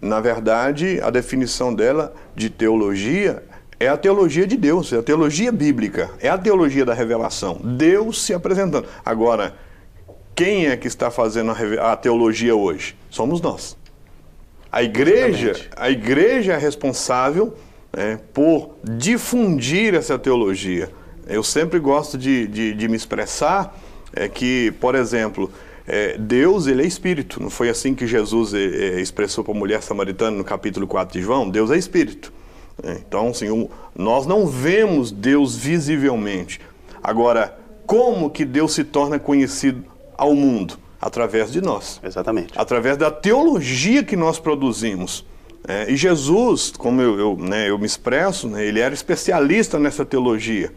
na 0.00 0.20
verdade 0.20 1.00
a 1.02 1.10
definição 1.10 1.74
dela 1.74 2.14
de 2.36 2.50
teologia 2.50 3.42
é 3.80 3.88
a 3.88 3.96
teologia 3.96 4.46
de 4.46 4.56
Deus, 4.56 4.92
é 4.92 4.98
a 4.98 5.02
teologia 5.02 5.52
bíblica, 5.52 6.10
é 6.20 6.28
a 6.28 6.36
teologia 6.36 6.84
da 6.84 6.94
revelação. 6.94 7.60
Deus 7.62 8.22
se 8.22 8.34
apresentando. 8.34 8.86
Agora, 9.04 9.54
quem 10.34 10.66
é 10.66 10.76
que 10.76 10.86
está 10.86 11.10
fazendo 11.10 11.52
a, 11.80 11.96
teologia 11.96 12.54
hoje? 12.54 12.96
Somos 13.10 13.40
nós. 13.40 13.76
A 14.70 14.82
igreja, 14.82 15.50
Exatamente. 15.50 15.70
a 15.76 15.90
igreja 15.90 16.52
é 16.54 16.58
responsável 16.58 17.56
né, 17.96 18.20
por 18.32 18.76
difundir 18.84 19.94
essa 19.94 20.18
teologia. 20.18 20.90
Eu 21.26 21.42
sempre 21.42 21.78
gosto 21.78 22.18
de, 22.18 22.46
de, 22.46 22.74
de 22.74 22.88
me 22.88 22.96
expressar 22.96 23.76
é 24.12 24.28
que, 24.28 24.72
por 24.80 24.94
exemplo, 24.94 25.50
é, 25.86 26.16
Deus 26.18 26.66
ele 26.66 26.82
é 26.82 26.86
espírito. 26.86 27.42
Não 27.42 27.50
foi 27.50 27.68
assim 27.68 27.94
que 27.94 28.06
Jesus 28.06 28.54
é, 28.54 28.58
é, 28.58 29.00
expressou 29.00 29.44
para 29.44 29.54
a 29.54 29.56
mulher 29.56 29.82
samaritana 29.82 30.36
no 30.36 30.44
capítulo 30.44 30.86
4 30.86 31.18
de 31.18 31.24
João? 31.24 31.48
Deus 31.48 31.70
é 31.70 31.76
espírito. 31.76 32.32
É, 32.82 32.92
Então, 32.92 33.28
assim, 33.28 33.68
nós 33.96 34.26
não 34.26 34.46
vemos 34.46 35.10
Deus 35.10 35.56
visivelmente. 35.56 36.60
Agora, 37.02 37.58
como 37.86 38.30
que 38.30 38.44
Deus 38.44 38.72
se 38.74 38.84
torna 38.84 39.18
conhecido 39.18 39.84
ao 40.16 40.34
mundo? 40.34 40.78
Através 41.00 41.52
de 41.52 41.60
nós 41.60 42.00
Exatamente. 42.02 42.52
através 42.56 42.96
da 42.96 43.08
teologia 43.08 44.02
que 44.02 44.16
nós 44.16 44.38
produzimos. 44.40 45.24
É, 45.66 45.90
e 45.90 45.96
Jesus, 45.96 46.72
como 46.76 47.00
eu, 47.00 47.18
eu, 47.18 47.36
né, 47.36 47.70
eu 47.70 47.78
me 47.78 47.86
expresso, 47.86 48.48
né, 48.48 48.64
ele 48.64 48.80
era 48.80 48.92
especialista 48.92 49.78
nessa 49.78 50.04
teologia. 50.04 50.72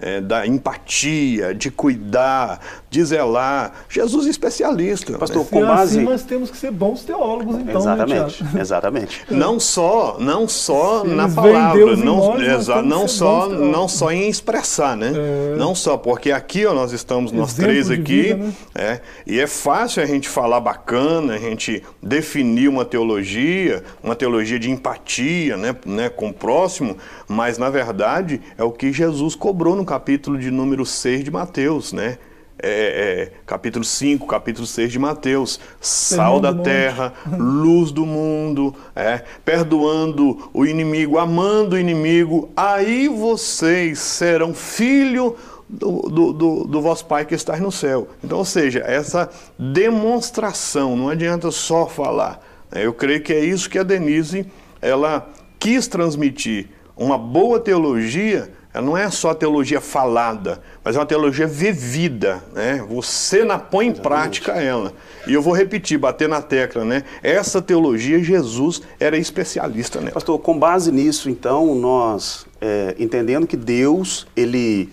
É, 0.00 0.20
da 0.20 0.46
empatia, 0.46 1.54
de 1.54 1.70
cuidar, 1.70 2.60
de 2.90 3.04
zelar. 3.04 3.72
Jesus 3.88 4.26
é 4.26 4.30
especialista. 4.30 5.16
Pastor, 5.18 5.42
né? 5.42 5.48
Com 5.50 5.66
base. 5.66 5.98
assim, 5.98 6.04
nós 6.08 6.22
temos 6.22 6.50
que 6.50 6.56
ser 6.56 6.70
bons 6.70 7.04
teólogos, 7.04 7.56
então, 7.56 7.80
Exatamente, 7.80 8.44
né, 8.44 8.50
exatamente. 8.60 9.24
Não 9.30 9.58
só, 9.58 10.16
não 10.18 10.46
só 10.48 11.04
na 11.04 11.28
palavra, 11.28 11.96
não, 11.96 12.34
nós, 12.34 12.42
exa- 12.42 12.82
não 12.82 13.08
só, 13.08 13.48
não 13.48 13.88
só 13.88 14.10
em 14.12 14.28
expressar, 14.28 14.96
né? 14.96 15.12
É. 15.14 15.56
Não 15.56 15.74
só, 15.74 15.96
porque 15.96 16.30
aqui 16.30 16.64
ó, 16.66 16.72
nós 16.74 16.92
estamos 16.92 17.32
nós 17.32 17.50
Exemplo 17.58 17.64
três 17.64 17.90
aqui, 17.90 18.22
vida, 18.22 18.36
né? 18.36 18.52
é, 18.74 19.00
e 19.26 19.40
é 19.40 19.46
fácil 19.46 20.02
a 20.02 20.06
gente 20.06 20.28
falar 20.28 20.60
bacana, 20.60 21.34
a 21.34 21.38
gente 21.38 21.82
definir 22.02 22.68
uma 22.68 22.84
teologia, 22.84 23.82
uma 24.02 24.14
teologia 24.14 24.58
de 24.58 24.70
empatia, 24.70 25.56
né, 25.56 25.74
né, 25.84 26.08
com 26.08 26.28
o 26.28 26.32
próximo, 26.32 26.96
mas 27.26 27.58
na 27.58 27.68
verdade 27.70 28.40
é 28.56 28.62
o 28.64 28.70
que 28.70 28.92
Jesus 28.92 29.34
cobrou 29.34 29.74
no 29.76 29.84
capítulo 29.88 30.38
de 30.38 30.50
número 30.50 30.84
6 30.84 31.24
de 31.24 31.30
Mateus, 31.30 31.94
né? 31.94 32.18
É, 32.60 33.30
é, 33.30 33.32
capítulo 33.46 33.84
5, 33.84 34.26
capítulo 34.26 34.66
6 34.66 34.92
de 34.92 34.98
Mateus, 34.98 35.58
sal 35.80 36.40
da 36.40 36.52
terra, 36.52 37.14
luz 37.38 37.90
do 37.90 38.04
mundo, 38.04 38.74
é, 38.94 39.22
perdoando 39.44 40.50
o 40.52 40.66
inimigo, 40.66 41.18
amando 41.18 41.76
o 41.76 41.78
inimigo, 41.78 42.50
aí 42.54 43.08
vocês 43.08 44.00
serão 44.00 44.52
filho 44.52 45.36
do, 45.68 46.02
do, 46.02 46.32
do, 46.32 46.64
do 46.64 46.82
vosso 46.82 47.06
Pai 47.06 47.24
que 47.24 47.34
está 47.34 47.56
no 47.56 47.72
céu. 47.72 48.08
Então, 48.22 48.38
ou 48.38 48.44
seja, 48.44 48.80
essa 48.80 49.30
demonstração, 49.58 50.96
não 50.96 51.08
adianta 51.08 51.50
só 51.50 51.86
falar. 51.86 52.44
né? 52.70 52.84
Eu 52.84 52.92
creio 52.92 53.22
que 53.22 53.32
é 53.32 53.42
isso 53.42 53.70
que 53.70 53.78
a 53.78 53.84
Denise 53.84 54.44
ela 54.82 55.30
quis 55.58 55.86
transmitir. 55.86 56.68
Uma 56.96 57.16
boa 57.16 57.60
teologia, 57.60 58.50
ela 58.78 58.86
não 58.86 58.96
é 58.96 59.10
só 59.10 59.34
teologia 59.34 59.80
falada, 59.80 60.62
mas 60.84 60.94
é 60.94 61.00
uma 61.00 61.04
teologia 61.04 61.48
vivida, 61.48 62.44
né? 62.54 62.80
Você 62.88 63.42
na 63.42 63.58
põe 63.58 63.88
em 63.88 63.92
prática 63.92 64.52
ela. 64.52 64.92
E 65.26 65.34
eu 65.34 65.42
vou 65.42 65.52
repetir, 65.52 65.98
bater 65.98 66.28
na 66.28 66.40
tecla, 66.40 66.84
né? 66.84 67.02
Essa 67.20 67.60
teologia 67.60 68.22
Jesus 68.22 68.80
era 69.00 69.18
especialista 69.18 69.98
nela. 69.98 70.12
Pastor, 70.12 70.38
com 70.38 70.56
base 70.56 70.92
nisso, 70.92 71.28
então, 71.28 71.74
nós 71.74 72.46
é, 72.60 72.94
entendendo 73.00 73.48
que 73.48 73.56
Deus, 73.56 74.28
ele, 74.36 74.88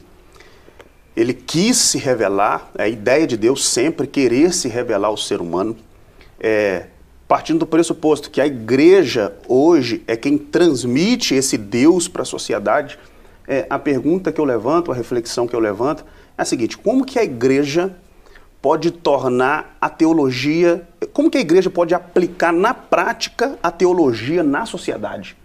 ele 1.15 1.35
quis 1.35 1.77
se 1.77 1.99
revelar, 1.99 2.71
a 2.75 2.87
ideia 2.87 3.27
de 3.27 3.37
Deus 3.37 3.67
sempre 3.67 4.07
querer 4.07 4.51
se 4.51 4.67
revelar 4.67 5.09
ao 5.09 5.17
ser 5.17 5.41
humano, 5.41 5.77
é, 6.39 6.87
partindo 7.27 7.59
do 7.59 7.67
pressuposto 7.67 8.31
que 8.31 8.41
a 8.41 8.47
igreja 8.47 9.35
hoje 9.47 10.03
é 10.07 10.15
quem 10.15 10.39
transmite 10.39 11.35
esse 11.35 11.55
Deus 11.55 12.07
para 12.07 12.23
a 12.23 12.25
sociedade, 12.25 12.97
é, 13.47 13.65
a 13.69 13.77
pergunta 13.77 14.31
que 14.31 14.39
eu 14.39 14.45
levanto, 14.45 14.91
a 14.91 14.95
reflexão 14.95 15.47
que 15.47 15.55
eu 15.55 15.60
levanto 15.60 16.03
é 16.38 16.41
a 16.41 16.45
seguinte: 16.45 16.77
como 16.77 17.05
que 17.05 17.19
a 17.19 17.23
igreja 17.23 17.95
pode 18.62 18.89
tornar 18.91 19.77
a 19.79 19.89
teologia, 19.89 20.88
como 21.13 21.29
que 21.29 21.38
a 21.38 21.41
igreja 21.41 21.69
pode 21.69 21.93
aplicar 21.93 22.51
na 22.51 22.73
prática 22.73 23.58
a 23.62 23.69
teologia 23.69 24.41
na 24.43 24.65
sociedade? 24.65 25.38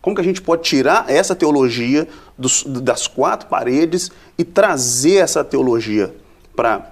Como 0.00 0.14
que 0.14 0.22
a 0.22 0.24
gente 0.24 0.40
pode 0.40 0.62
tirar 0.62 1.06
essa 1.10 1.34
teologia 1.34 2.06
dos- 2.38 2.62
das 2.64 3.08
quatro 3.08 3.48
paredes 3.48 4.10
e 4.38 4.44
trazer 4.44 5.16
essa 5.16 5.42
teologia 5.42 6.14
para 6.54 6.88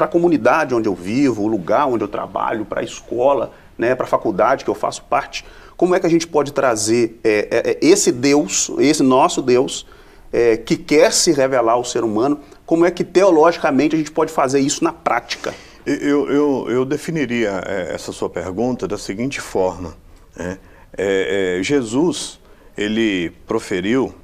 a 0.00 0.06
comunidade 0.08 0.74
onde 0.74 0.88
eu 0.88 0.94
vivo, 0.94 1.44
o 1.44 1.46
lugar 1.48 1.86
onde 1.86 2.02
eu 2.02 2.08
trabalho, 2.08 2.64
para 2.64 2.80
a 2.80 2.84
escola, 2.84 3.52
né, 3.76 3.94
para 3.94 4.06
a 4.06 4.08
faculdade 4.08 4.64
que 4.64 4.70
eu 4.70 4.74
faço 4.74 5.02
parte? 5.04 5.44
Como 5.76 5.94
é 5.94 6.00
que 6.00 6.06
a 6.06 6.10
gente 6.10 6.26
pode 6.26 6.52
trazer 6.52 7.20
é, 7.22 7.48
é, 7.50 7.70
é, 7.70 7.78
esse 7.80 8.10
Deus, 8.10 8.70
esse 8.80 9.04
nosso 9.04 9.40
Deus, 9.40 9.86
é, 10.32 10.56
que 10.56 10.76
quer 10.76 11.12
se 11.12 11.32
revelar 11.32 11.72
ao 11.74 11.84
ser 11.84 12.04
humano, 12.04 12.40
como 12.66 12.84
é 12.84 12.90
que 12.90 13.04
teologicamente 13.04 13.94
a 13.94 13.98
gente 13.98 14.10
pode 14.10 14.32
fazer 14.32 14.60
isso 14.60 14.84
na 14.84 14.92
prática? 14.92 15.54
Eu, 15.86 16.30
eu, 16.30 16.66
eu 16.68 16.84
definiria 16.84 17.62
é, 17.66 17.94
essa 17.94 18.12
sua 18.12 18.28
pergunta 18.28 18.86
da 18.86 18.98
seguinte 18.98 19.40
forma. 19.40 19.96
né? 20.36 20.58
É, 20.96 21.58
é, 21.58 21.62
Jesus, 21.62 22.38
ele 22.76 23.30
proferiu 23.46 24.14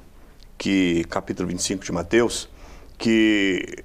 que, 0.58 1.04
capítulo 1.04 1.48
25 1.48 1.84
de 1.84 1.92
Mateus, 1.92 2.48
que 2.98 3.82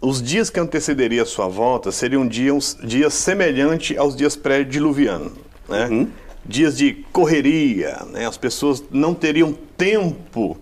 os 0.00 0.22
dias 0.22 0.50
que 0.50 0.58
antecederiam 0.58 1.22
a 1.22 1.26
sua 1.26 1.46
volta 1.46 1.92
seriam 1.92 2.26
dias, 2.26 2.76
dias 2.82 3.14
semelhantes 3.14 3.96
aos 3.96 4.16
dias 4.16 4.34
pré-diluvianos. 4.34 5.32
Né? 5.68 6.08
Dias 6.44 6.76
de 6.76 7.04
correria, 7.12 8.04
né? 8.10 8.26
as 8.26 8.36
pessoas 8.36 8.82
não 8.90 9.14
teriam 9.14 9.52
tempo 9.76 10.58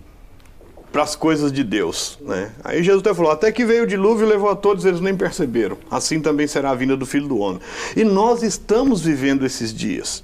para 0.91 1.03
as 1.03 1.15
coisas 1.15 1.51
de 1.51 1.63
Deus. 1.63 2.17
Né? 2.21 2.51
Aí 2.63 2.83
Jesus 2.83 3.01
até 3.01 3.13
falou: 3.13 3.31
até 3.31 3.51
que 3.51 3.65
veio 3.65 3.83
o 3.83 3.87
dilúvio 3.87 4.25
e 4.25 4.29
levou 4.29 4.49
a 4.49 4.55
todos, 4.55 4.85
eles 4.85 5.01
nem 5.01 5.15
perceberam. 5.15 5.77
Assim 5.89 6.19
também 6.19 6.47
será 6.47 6.71
a 6.71 6.75
vinda 6.75 6.97
do 6.97 7.05
Filho 7.05 7.27
do 7.27 7.37
Homem. 7.37 7.61
E 7.95 8.03
nós 8.03 8.43
estamos 8.43 9.01
vivendo 9.01 9.45
esses 9.45 9.73
dias. 9.73 10.23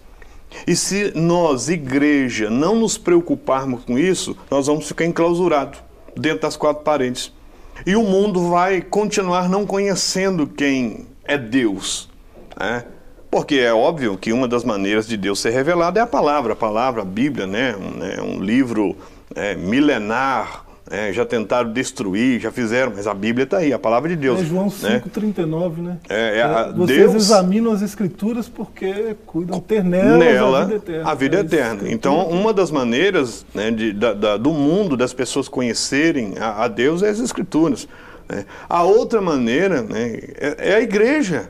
E 0.66 0.76
se 0.76 1.12
nós, 1.16 1.68
igreja, 1.68 2.50
não 2.50 2.76
nos 2.76 2.98
preocuparmos 2.98 3.84
com 3.84 4.00
isso, 4.00 4.38
nós 4.50 4.68
vamos 4.68 4.88
ficar 4.88 5.06
enclausurados 5.06 5.80
dentro 6.16 6.42
das 6.42 6.56
quatro 6.56 6.84
paredes. 6.84 7.32
E 7.86 7.96
o 7.96 8.04
mundo 8.04 8.50
vai 8.50 8.82
continuar 8.82 9.50
não 9.50 9.66
conhecendo 9.66 10.48
quem 10.48 11.08
é 11.26 11.38
Deus. 11.38 12.08
Né? 12.58 12.86
Porque 13.30 13.56
é 13.56 13.74
óbvio 13.74 14.18
que 14.18 14.32
uma 14.32 14.48
das 14.48 14.64
maneiras 14.64 15.08
de 15.08 15.18
Deus 15.18 15.40
ser 15.40 15.50
revelado 15.50 16.00
é 16.00 16.02
a 16.02 16.08
palavra, 16.08 16.54
a 16.54 16.56
palavra, 16.56 17.02
a 17.02 17.06
Bíblia, 17.06 17.46
né? 17.46 17.76
um, 17.76 17.98
né? 17.98 18.16
livro 18.40 18.96
é, 19.36 19.56
milenar, 19.56 20.64
né? 20.90 21.12
já 21.12 21.26
tentaram 21.26 21.74
destruir, 21.74 22.40
já 22.40 22.52
fizeram, 22.52 22.94
mas 22.96 23.08
a 23.08 23.14
Bíblia 23.14 23.44
está 23.44 23.58
aí, 23.58 23.74
a 23.74 23.80
palavra 23.80 24.08
de 24.10 24.16
Deus. 24.16 24.40
É 24.40 24.46
João 24.46 24.66
né? 24.82 25.02
5,39, 25.06 25.78
né? 25.82 25.98
É, 26.08 26.38
é 26.38 26.44
a- 26.44 26.72
Vocês 26.72 27.00
Deus- 27.00 27.16
examinam 27.16 27.72
as 27.74 27.82
escrituras 27.82 28.48
porque 28.48 29.16
cuidam 29.26 29.60
ter 29.60 29.84
nelas 29.84 30.20
nela 30.20 30.60
a 30.62 30.64
vida 30.66 30.76
eterna. 30.76 31.12
a 31.12 31.14
vida 31.16 31.40
eterna. 31.40 31.82
Então, 31.92 32.28
uma 32.30 32.54
das 32.54 32.72
maneiras 32.72 33.46
né, 33.54 33.70
de- 33.72 33.92
da- 33.92 34.14
da- 34.14 34.38
do 34.38 34.52
mundo 34.52 34.96
das 34.96 35.14
pessoas 35.14 35.48
conhecerem 35.50 36.36
a, 36.40 36.64
a 36.64 36.68
Deus 36.68 37.04
é 37.04 37.10
as 37.10 37.20
Escrituras. 37.20 37.88
né. 38.30 38.46
A 38.70 38.84
outra 38.84 39.20
maneira 39.20 39.82
né, 39.82 40.20
é, 40.38 40.72
é 40.72 40.76
a 40.76 40.82
igreja. 40.82 41.50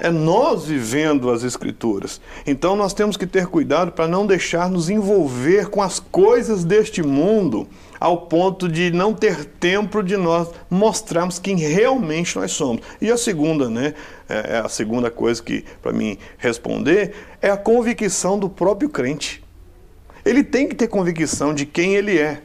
É 0.00 0.10
nós 0.10 0.64
vivendo 0.64 1.30
as 1.30 1.42
Escrituras. 1.42 2.20
Então, 2.46 2.76
nós 2.76 2.92
temos 2.92 3.16
que 3.16 3.26
ter 3.26 3.46
cuidado 3.46 3.92
para 3.92 4.08
não 4.08 4.26
deixar 4.26 4.70
nos 4.70 4.90
envolver 4.90 5.68
com 5.68 5.82
as 5.82 5.98
coisas 5.98 6.64
deste 6.64 7.02
mundo 7.02 7.68
ao 8.00 8.26
ponto 8.28 8.68
de 8.68 8.92
não 8.92 9.12
ter 9.12 9.44
tempo 9.44 10.02
de 10.02 10.16
nós 10.16 10.48
mostrarmos 10.70 11.38
quem 11.38 11.56
realmente 11.56 12.36
nós 12.36 12.52
somos. 12.52 12.82
E 13.00 13.10
a 13.10 13.16
segunda, 13.16 13.68
né? 13.68 13.94
É 14.28 14.38
é 14.48 14.58
a 14.58 14.68
segunda 14.68 15.10
coisa 15.10 15.42
que, 15.42 15.64
para 15.82 15.92
mim, 15.92 16.16
responder 16.36 17.14
é 17.40 17.50
a 17.50 17.56
convicção 17.56 18.38
do 18.38 18.48
próprio 18.48 18.88
crente. 18.88 19.42
Ele 20.24 20.44
tem 20.44 20.68
que 20.68 20.74
ter 20.74 20.88
convicção 20.88 21.54
de 21.54 21.64
quem 21.66 21.94
ele 21.94 22.18
é. 22.18 22.42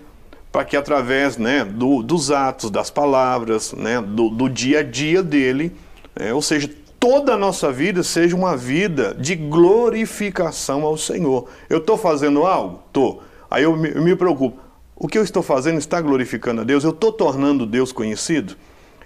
para 0.51 0.63
que 0.63 0.77
através 0.77 1.35
né, 1.35 1.65
do, 1.65 2.03
dos 2.03 2.29
atos, 2.29 2.69
das 2.69 2.91
palavras, 2.91 3.73
né, 3.73 3.99
do, 3.99 4.29
do 4.29 4.47
dia 4.47 4.81
a 4.81 4.83
dia 4.83 5.23
dele, 5.23 5.75
é, 6.15 6.31
ou 6.31 6.43
seja, 6.43 6.69
toda 7.03 7.33
a 7.33 7.37
nossa 7.37 7.69
vida 7.69 8.01
seja 8.01 8.33
uma 8.33 8.55
vida 8.55 9.13
de 9.19 9.35
glorificação 9.35 10.83
ao 10.83 10.97
Senhor. 10.97 11.49
Eu 11.69 11.79
estou 11.79 11.97
fazendo 11.97 12.45
algo? 12.45 12.79
Estou. 12.87 13.21
Aí 13.51 13.63
eu 13.63 13.75
me, 13.75 13.89
eu 13.89 14.01
me 14.01 14.15
preocupo. 14.15 14.57
O 14.95 15.05
que 15.05 15.17
eu 15.17 15.23
estou 15.23 15.43
fazendo 15.43 15.77
está 15.77 15.99
glorificando 15.99 16.61
a 16.61 16.63
Deus? 16.63 16.85
Eu 16.85 16.91
estou 16.91 17.11
tornando 17.11 17.65
Deus 17.65 17.91
conhecido? 17.91 18.55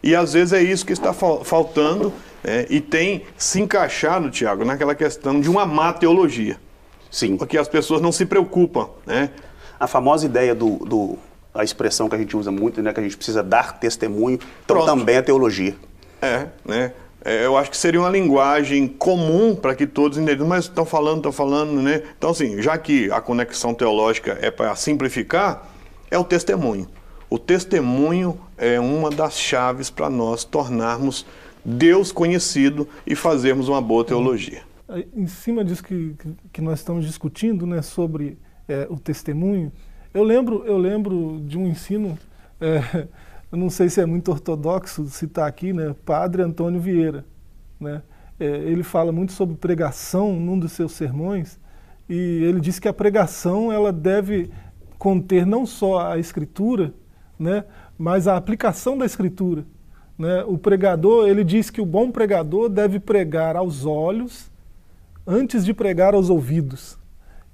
E 0.04 0.16
às 0.16 0.34
vezes 0.34 0.54
é 0.54 0.62
isso 0.62 0.86
que 0.86 0.94
está 0.94 1.12
faltando 1.12 2.14
é, 2.44 2.68
e 2.70 2.80
tem 2.80 3.24
se 3.36 3.60
encaixado, 3.60 4.30
Tiago, 4.30 4.64
naquela 4.64 4.94
questão 4.94 5.42
de 5.42 5.50
uma 5.50 5.66
má 5.66 5.92
teologia. 5.92 6.60
Sim. 7.10 7.36
Porque 7.36 7.58
as 7.58 7.68
pessoas 7.68 8.00
não 8.00 8.12
se 8.12 8.28
preocupam. 8.28 8.90
Né? 9.08 9.32
A 9.80 9.88
famosa 9.88 10.24
ideia 10.24 10.54
do, 10.54 10.76
do 10.86 11.18
a 11.52 11.64
expressão 11.64 12.08
que 12.08 12.14
a 12.14 12.20
gente 12.20 12.38
usa 12.38 12.52
muito, 12.52 12.80
né, 12.80 12.94
que 12.94 13.00
a 13.00 13.04
gente 13.04 13.18
precisa 13.18 13.42
dar 13.42 13.80
testemunho, 13.80 14.36
então 14.36 14.78
Pronto. 14.78 14.86
também 14.86 15.16
é 15.16 15.22
teologia. 15.24 15.76
É, 16.22 16.48
né? 16.64 16.94
É, 17.28 17.46
eu 17.46 17.58
acho 17.58 17.70
que 17.70 17.76
seria 17.76 18.00
uma 18.00 18.10
linguagem 18.10 18.88
comum 18.88 19.54
para 19.54 19.76
que 19.76 19.86
todos 19.86 20.18
entendam, 20.18 20.48
mas 20.48 20.64
estão 20.64 20.86
falando, 20.86 21.18
estão 21.18 21.32
falando, 21.34 21.82
né? 21.82 22.02
Então, 22.18 22.30
assim, 22.30 22.62
já 22.62 22.78
que 22.78 23.12
a 23.12 23.20
conexão 23.20 23.74
teológica 23.74 24.40
é 24.42 24.50
para 24.50 24.74
simplificar, 24.78 25.70
é 26.10 26.18
o 26.18 26.24
testemunho. 26.24 26.88
O 27.30 27.38
testemunho 27.38 28.40
é 28.58 28.80
uma 28.80 29.10
das 29.10 29.38
chaves 29.38 29.90
para 29.90 30.10
nós 30.10 30.46
tornarmos 30.46 31.26
Deus 31.66 32.14
conhecido 32.14 32.88
e 33.06 33.14
fazermos 33.14 33.68
uma 33.68 33.82
boa 33.82 34.06
teologia. 34.06 34.62
Em 35.14 35.28
cima 35.28 35.66
disso 35.66 35.84
que, 35.84 36.16
que 36.54 36.62
nós 36.62 36.80
estamos 36.80 37.06
discutindo, 37.06 37.68
né, 37.68 37.82
sobre 37.82 38.38
é, 38.70 38.88
o 38.90 38.98
testemunho, 38.98 39.70
eu 40.14 40.24
lembro, 40.24 40.64
eu 40.66 40.78
lembro 40.78 41.42
de 41.46 41.58
um 41.58 41.68
ensino, 41.68 42.18
é, 42.62 43.06
eu 43.52 43.58
não 43.58 43.70
sei 43.70 43.90
se 43.90 44.02
é 44.02 44.06
muito 44.06 44.32
ortodoxo 44.32 45.08
citar 45.08 45.48
aqui, 45.48 45.74
né, 45.74 45.96
Padre 46.06 46.42
Antônio 46.42 46.80
Vieira. 46.80 47.26
Né, 47.80 48.02
é, 48.40 48.46
ele 48.46 48.84
fala 48.84 49.12
muito 49.12 49.32
sobre 49.32 49.56
pregação 49.56 50.40
num 50.40 50.58
dos 50.58 50.72
seus 50.72 50.92
sermões, 50.94 51.60
e 52.10 52.16
ele 52.44 52.60
diz 52.60 52.80
que 52.80 52.88
a 52.88 52.94
pregação 52.94 53.72
ela 53.72 53.92
deve 53.92 54.50
conter 54.98 55.46
não 55.46 55.66
só 55.66 56.12
a 56.12 56.18
escritura, 56.18 56.94
né, 57.38 57.66
mas 57.98 58.28
a 58.28 58.36
aplicação 58.38 58.98
da 58.98 59.06
escritura. 59.06 59.66
Né? 60.18 60.44
O 60.46 60.58
pregador, 60.58 61.28
ele 61.28 61.44
diz 61.44 61.70
que 61.70 61.80
o 61.80 61.86
bom 61.86 62.12
pregador 62.12 62.70
deve 62.70 63.00
pregar 63.00 63.56
aos 63.56 63.86
olhos 63.86 64.50
antes 65.26 65.64
de 65.64 65.74
pregar 65.74 66.16
aos 66.16 66.30
ouvidos. 66.30 66.98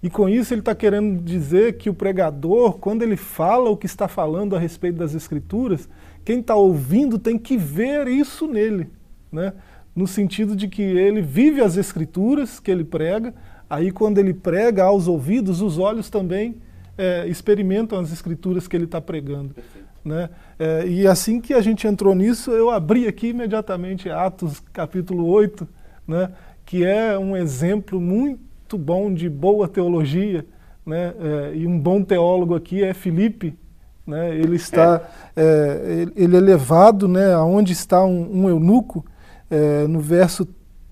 E 0.04 0.10
com 0.10 0.28
isso 0.28 0.54
ele 0.54 0.60
está 0.60 0.76
querendo 0.76 1.24
dizer 1.24 1.78
que 1.78 1.90
o 1.90 1.94
pregador, 1.94 2.74
quando 2.74 3.04
ele 3.04 3.16
fala 3.16 3.70
o 3.70 3.78
que 3.78 3.86
está 3.86 4.06
falando 4.06 4.54
a 4.54 4.60
respeito 4.60 4.98
das 4.98 5.16
escrituras, 5.16 5.88
quem 6.26 6.42
está 6.42 6.56
ouvindo 6.56 7.18
tem 7.18 7.40
que 7.40 7.56
ver 7.56 8.10
isso 8.10 8.46
nele, 8.46 8.90
né? 9.32 9.54
no 9.96 10.06
sentido 10.06 10.58
de 10.58 10.68
que 10.68 10.82
ele 10.82 11.22
vive 11.22 11.62
as 11.62 11.78
escrituras 11.78 12.60
que 12.60 12.70
ele 12.70 12.84
prega, 12.84 13.34
aí 13.70 13.92
quando 13.92 14.18
ele 14.18 14.34
prega 14.34 14.84
aos 14.84 15.08
ouvidos, 15.08 15.62
os 15.62 15.78
olhos 15.78 16.10
também 16.10 16.58
é, 16.98 17.26
experimentam 17.28 17.98
as 17.98 18.12
escrituras 18.12 18.68
que 18.68 18.76
ele 18.76 18.86
está 18.86 19.00
pregando. 19.00 19.56
Né? 20.04 20.30
É, 20.60 20.86
e 20.86 21.08
assim 21.08 21.40
que 21.40 21.54
a 21.54 21.62
gente 21.62 21.88
entrou 21.88 22.14
nisso, 22.14 22.52
eu 22.52 22.70
abri 22.70 23.08
aqui 23.08 23.28
imediatamente 23.28 24.10
Atos 24.10 24.60
capítulo 24.74 25.28
8, 25.28 25.66
né? 26.06 26.30
que 26.66 26.84
é 26.84 27.18
um 27.18 27.38
exemplo 27.38 28.02
muito 28.02 28.53
bom 28.78 29.14
de 29.14 29.30
boa 29.30 29.68
teologia, 29.68 30.46
né? 30.86 31.14
É, 31.20 31.56
e 31.56 31.68
um 31.68 31.80
bom 31.80 32.04
teólogo 32.04 32.56
aqui 32.56 32.84
é 32.84 32.94
Filipe, 32.94 33.58
né? 34.06 34.36
ele 34.36 34.58
está 34.58 35.02
é. 35.36 36.08
ele 36.16 36.36
é 36.36 36.40
levado 36.40 37.08
né, 37.08 37.34
aonde 37.34 37.72
está 37.72 38.04
um, 38.04 38.44
um 38.44 38.50
eunuco, 38.50 39.06
é, 39.50 39.88
no 39.88 40.00
verso 40.00 40.48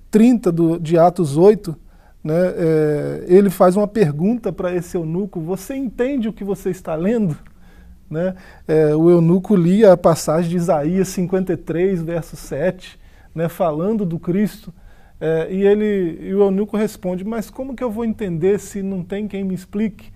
30 0.10 0.52
do, 0.52 0.80
de 0.80 0.98
Atos 0.98 1.38
8, 1.38 1.76
né, 2.24 2.54
é, 2.56 3.26
ele 3.28 3.50
faz 3.50 3.76
uma 3.76 3.88
pergunta 3.88 4.52
para 4.52 4.74
esse 4.76 4.96
eunuco: 4.96 5.42
Você 5.42 5.76
entende 5.76 6.30
o 6.30 6.34
que 6.34 6.44
você 6.44 6.70
está 6.70 6.96
lendo? 6.96 7.36
Né? 8.10 8.36
É, 8.68 8.94
o 8.96 9.10
eunuco 9.10 9.56
lia 9.56 9.94
a 9.94 9.98
passagem 9.98 10.50
de 10.50 10.58
Isaías 10.58 11.08
53, 11.08 12.04
verso 12.04 12.36
7, 12.36 13.00
né, 13.34 13.48
falando 13.48 14.06
do 14.06 14.20
Cristo. 14.20 14.74
É, 15.22 15.54
e, 15.54 15.64
ele, 15.64 16.18
e 16.20 16.34
o 16.34 16.42
eunuco 16.42 16.76
responde: 16.76 17.24
Mas 17.24 17.52
como 17.52 17.76
que 17.76 17.84
eu 17.84 17.92
vou 17.92 18.04
entender 18.04 18.60
se 18.60 18.82
não 18.82 19.04
tem 19.04 19.28
quem 19.28 19.44
me 19.44 19.54
explique? 19.54 20.12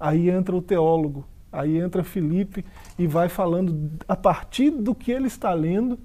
Aí 0.00 0.28
entra 0.28 0.54
o 0.54 0.60
teólogo, 0.60 1.24
aí 1.52 1.78
entra 1.78 2.02
Felipe 2.02 2.64
e 2.98 3.06
vai 3.06 3.28
falando 3.28 3.92
a 4.08 4.16
partir 4.16 4.70
do 4.70 4.96
que 4.96 5.12
ele 5.12 5.28
está 5.28 5.54
lendo 5.54 5.96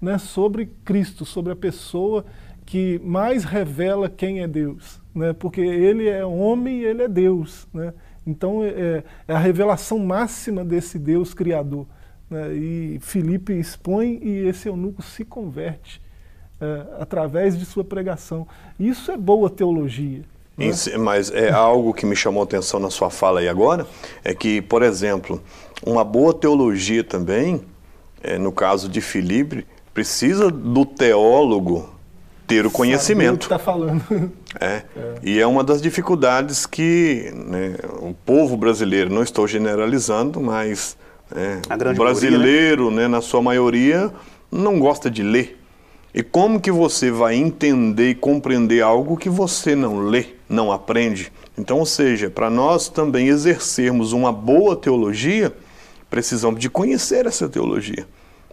né, 0.00 0.18
sobre 0.18 0.66
Cristo, 0.84 1.24
sobre 1.24 1.52
a 1.52 1.56
pessoa 1.56 2.24
que 2.66 3.00
mais 3.02 3.44
revela 3.44 4.10
quem 4.10 4.40
é 4.40 4.48
Deus, 4.48 5.00
né? 5.14 5.32
porque 5.32 5.60
ele 5.60 6.08
é 6.08 6.24
homem 6.24 6.80
e 6.80 6.84
ele 6.84 7.02
é 7.02 7.08
Deus. 7.08 7.66
Né? 7.72 7.92
Então 8.26 8.62
é, 8.62 9.02
é, 9.28 9.34
a 9.34 9.38
revelação 9.38 9.98
máxima 9.98 10.64
desse 10.64 10.98
Deus 10.98 11.34
Criador. 11.34 11.86
Né? 12.30 12.54
E 12.54 12.98
Filipe 13.00 13.52
expõe 13.52 14.18
e 14.22 14.46
esse 14.46 14.68
eunuco 14.68 15.02
se 15.02 15.24
converte 15.24 16.00
é, 16.62 16.82
através 17.00 17.58
de 17.58 17.66
sua 17.66 17.82
pregação. 17.82 18.46
Isso 18.78 19.10
é 19.10 19.16
boa 19.16 19.50
teologia. 19.50 20.22
Né? 20.56 20.70
Mas 20.98 21.30
é 21.32 21.50
algo 21.50 21.92
que 21.92 22.06
me 22.06 22.14
chamou 22.14 22.40
a 22.40 22.44
atenção 22.44 22.78
na 22.78 22.88
sua 22.88 23.10
fala 23.10 23.40
aí 23.40 23.48
agora, 23.48 23.84
é 24.22 24.32
que, 24.32 24.62
por 24.62 24.82
exemplo, 24.82 25.42
uma 25.84 26.04
boa 26.04 26.32
teologia 26.32 27.02
também, 27.02 27.62
é, 28.22 28.38
no 28.38 28.52
caso 28.52 28.88
de 28.88 29.00
Filipe, 29.00 29.66
precisa 29.92 30.50
do 30.50 30.86
teólogo 30.86 31.90
ter 32.46 32.64
o 32.64 32.70
conhecimento. 32.70 33.42
está 33.42 33.58
falando. 33.58 34.30
É. 34.60 34.82
é. 34.96 35.14
E 35.22 35.40
é 35.40 35.46
uma 35.46 35.64
das 35.64 35.82
dificuldades 35.82 36.64
que 36.64 37.32
né, 37.34 37.74
o 38.00 38.14
povo 38.14 38.56
brasileiro, 38.56 39.12
não 39.12 39.22
estou 39.22 39.48
generalizando, 39.48 40.40
mas 40.40 40.96
é, 41.34 41.60
o 41.90 41.94
brasileiro, 41.94 42.84
maioria, 42.84 42.90
né? 42.90 43.02
né, 43.02 43.08
na 43.08 43.20
sua 43.20 43.42
maioria, 43.42 44.12
não 44.50 44.78
gosta 44.78 45.10
de 45.10 45.22
ler. 45.22 45.61
E 46.14 46.22
como 46.22 46.60
que 46.60 46.70
você 46.70 47.10
vai 47.10 47.36
entender 47.36 48.10
e 48.10 48.14
compreender 48.14 48.82
algo 48.82 49.16
que 49.16 49.30
você 49.30 49.74
não 49.74 50.00
lê, 50.00 50.26
não 50.48 50.70
aprende? 50.70 51.32
Então, 51.56 51.78
ou 51.78 51.86
seja, 51.86 52.28
para 52.28 52.50
nós 52.50 52.88
também 52.88 53.28
exercermos 53.28 54.12
uma 54.12 54.30
boa 54.30 54.76
teologia, 54.76 55.52
precisamos 56.10 56.60
de 56.60 56.68
conhecer 56.68 57.24
essa 57.24 57.48
teologia. 57.48 58.06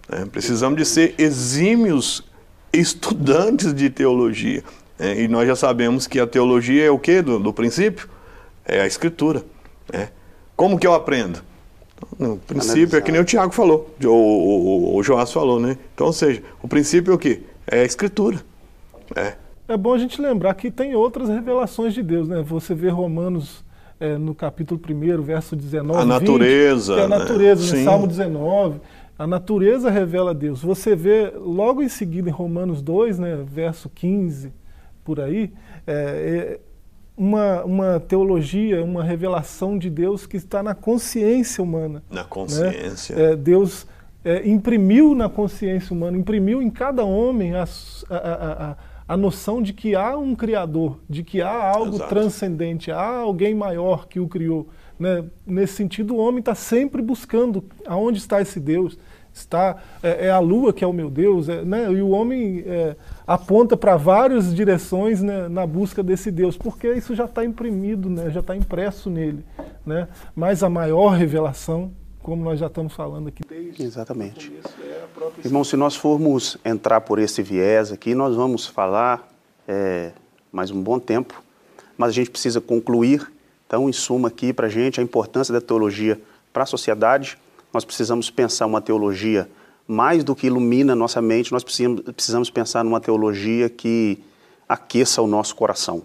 Né? 0.08 0.26
Precisamos 0.32 0.78
de 0.78 0.86
ser 0.86 1.15
exímios 1.17 2.24
estudantes 2.72 3.74
de 3.74 3.89
teologia. 3.89 4.63
É, 4.98 5.22
e 5.22 5.28
nós 5.28 5.48
já 5.48 5.56
sabemos 5.56 6.08
que 6.08 6.19
a 6.19 6.28
teologia 6.28 6.86
é 6.86 6.91
o 6.91 7.00
que 7.00 7.22
do, 7.22 7.39
do 7.39 7.52
princípio? 7.52 8.10
É 8.65 8.82
a 8.82 8.88
escritura. 8.88 9.43
Né? 9.91 10.10
Como 10.56 10.80
que 10.80 10.88
eu 10.88 10.93
aprendo? 10.93 11.41
No 12.17 12.38
princípio 12.38 12.98
é 12.98 13.02
que 13.02 13.12
nem 13.12 13.19
o 13.19 13.26
Tiago 13.26 13.54
falou, 13.54 13.93
ou, 14.06 14.13
o, 14.13 14.95
o 14.98 15.04
Joás 15.04 15.32
falou, 15.32 15.60
né? 15.60 15.78
Então, 15.93 16.08
ou 16.08 16.13
seja, 16.13 16.41
o 16.62 16.67
princípio 16.67 17.12
é 17.12 17.15
o 17.15 17.17
que? 17.17 17.43
É 17.72 17.82
a 17.82 17.86
escritura. 17.86 18.40
É. 19.16 19.34
é 19.68 19.78
bom 19.78 19.94
a 19.94 19.98
gente 19.98 20.22
lembrar 20.22 20.54
que 20.56 20.72
tem 20.72 20.96
outras 20.96 21.30
revelações 21.30 21.94
de 21.94 22.02
Deus, 22.04 22.28
né? 22.28 22.42
Você 22.42 22.74
vê 22.74 22.90
Romanos 22.90 23.64
é, 24.00 24.18
no 24.18 24.34
capítulo 24.34 24.80
1, 24.80 25.22
verso 25.22 25.56
19. 25.56 26.02
A 26.02 26.06
natureza. 26.06 26.96
20, 26.96 26.98
que 26.98 27.02
é 27.02 27.06
a 27.06 27.10
né? 27.10 27.18
natureza, 27.18 27.76
né? 27.76 27.84
Salmo 27.84 28.08
19. 28.08 28.80
A 29.18 29.28
natureza 29.28 29.90
revela 29.90 30.34
Deus. 30.34 30.62
Você 30.62 30.96
vê 30.96 31.32
logo 31.36 31.84
em 31.84 31.90
seguida 31.90 32.30
em 32.30 32.32
Romanos 32.32 32.82
2, 32.82 33.20
né, 33.20 33.44
verso 33.46 33.90
15, 33.90 34.54
por 35.04 35.20
aí, 35.20 35.52
é, 35.86 35.94
é 35.94 36.60
uma, 37.18 37.66
uma 37.66 38.00
teologia, 38.00 38.82
uma 38.82 39.04
revelação 39.04 39.78
de 39.78 39.90
Deus 39.90 40.26
que 40.26 40.38
está 40.38 40.64
na 40.64 40.74
consciência 40.74 41.62
humana. 41.62 42.02
Na 42.10 42.24
consciência. 42.24 43.14
Né? 43.14 43.32
É, 43.34 43.36
Deus 43.36 43.86
é, 44.30 44.48
imprimiu 44.48 45.15
na 45.15 45.28
consciência 45.28 45.92
humana, 45.92 46.15
imprimiu 46.15 46.62
em 46.62 46.70
cada 46.70 47.04
homem 47.04 47.56
a, 47.56 47.65
a, 48.10 48.18
a, 48.70 48.78
a 49.08 49.18
noção 49.18 49.60
de 49.60 49.74
que 49.74 49.96
há 49.96 50.15
um 50.15 50.36
Criador, 50.36 51.00
de 51.10 51.24
que 51.24 51.42
há 51.42 51.72
algo 51.72 51.96
Exato. 51.96 52.10
transcendente, 52.10 52.92
há 52.92 53.18
alguém 53.18 53.56
maior 53.56 54.08
que 54.08 54.20
o 54.20 54.28
criou. 54.28 54.68
Né? 55.00 55.26
Nesse 55.48 55.74
sentido, 55.74 56.13
o 56.13 56.18
homem 56.18 56.42
está 56.42 56.54
sempre 56.54 57.02
buscando 57.02 57.65
aonde 57.88 58.20
está 58.20 58.39
esse 58.39 58.60
Deus 58.60 59.00
está 59.32 59.78
é, 60.04 60.28
é, 60.28 60.32
a 60.32 60.39
lua 60.39 60.74
que 60.74 60.84
é 60.84 60.88
o 60.88 60.92
meu 60.92 61.10
Deus, 61.10 61.48
é, 61.48 61.63
né? 61.63 61.89
e 61.92 62.02
o 62.02 62.10
homem 62.10 62.63
é, 62.65 62.96
aponta 63.26 63.78
para 63.78 63.96
várias 63.96 64.54
direções 64.54 65.22
né, 65.22 65.48
na 65.48 65.65
busca 65.65 66.04
desse 66.04 66.30
Deus, 66.32 66.58
porque 66.58 66.92
isso 66.94 67.15
já 67.15 67.26
está 67.26 67.46
imprimido, 67.46 68.10
né, 68.10 68.30
já 68.32 68.39
está 68.42 68.56
impresso 68.56 69.10
nele. 69.10 69.46
Né? 69.86 70.08
Mas 70.36 70.63
a 70.63 70.70
maior 70.70 71.10
revelação, 71.10 71.92
como 72.30 72.44
nós 72.44 72.60
já 72.60 72.68
estamos 72.68 72.94
falando 72.94 73.28
aqui 73.28 73.42
desde 73.48 73.82
Exatamente. 73.82 74.52
Começo, 74.52 74.76
é 74.84 75.48
Irmão, 75.48 75.63
se 75.63 75.76
nós 75.76 75.96
formos 75.96 76.58
entrar 76.63 77.02
por 77.02 77.18
esse 77.18 77.42
viés 77.42 77.92
aqui, 77.92 78.13
nós 78.13 78.36
vamos 78.36 78.68
falar 78.68 79.28
é, 79.68 80.12
mais 80.52 80.70
um 80.70 80.80
bom 80.80 81.00
tempo, 81.00 81.42
mas 81.98 82.10
a 82.10 82.12
gente 82.12 82.30
precisa 82.30 82.62
concluir. 82.62 83.32
Então, 83.65 83.89
em 83.89 83.92
suma 83.94 84.28
aqui 84.28 84.54
para 84.54 84.68
a 84.68 84.70
gente, 84.70 85.00
a 85.00 85.04
importância 85.04 85.52
da 85.52 85.60
teologia 85.60 86.22
para 86.54 86.63
a 86.63 86.65
sociedade, 86.68 87.36
nós 87.74 87.84
precisamos 87.84 88.30
pensar 88.30 88.68
uma 88.68 88.80
teologia 88.80 89.50
mais 89.88 90.24
do 90.24 90.36
que 90.36 90.46
ilumina 90.46 90.96
nossa 90.96 91.20
mente, 91.24 91.52
nós 91.52 91.63
precisamos, 91.63 92.02
precisamos 92.02 92.50
pensar 92.52 92.84
numa 92.84 93.02
teologia 93.02 93.70
que 93.70 94.24
aqueça 94.68 95.20
o 95.20 95.26
nosso 95.28 95.56
coração. 95.56 96.04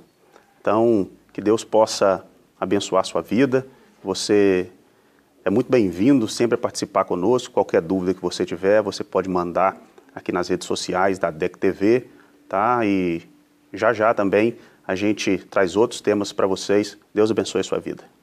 Então, 0.59 1.07
que 1.35 1.43
Deus 1.43 1.65
possa 1.65 2.25
abençoar 2.59 3.03
a 3.03 3.05
sua 3.05 3.21
vida. 3.21 3.67
Você 4.03 4.71
é 5.45 5.51
muito 5.51 5.71
bem-vindo 5.71 6.27
sempre 6.27 6.55
a 6.55 6.59
participar 6.59 7.05
conosco. 7.05 7.53
Qualquer 7.53 7.83
dúvida 7.83 8.15
que 8.15 8.23
você 8.23 8.47
tiver, 8.47 8.81
você 8.81 9.05
pode 9.05 9.29
mandar 9.29 9.79
aqui 10.15 10.33
nas 10.33 10.49
redes 10.49 10.67
sociais 10.67 11.19
da 11.19 11.31
DEC 11.31 11.59
TV, 11.59 12.07
tá? 12.49 12.81
E 12.85 13.23
já 13.73 13.93
já 13.93 14.15
também 14.15 14.57
a 14.87 14.95
gente 14.95 15.39
traz 15.51 15.77
outros 15.77 16.01
temas 16.01 16.33
para 16.33 16.47
vocês. 16.47 16.97
Deus 17.13 17.31
abençoe 17.31 17.61
a 17.61 17.65
sua 17.65 17.79
vida. 17.79 18.14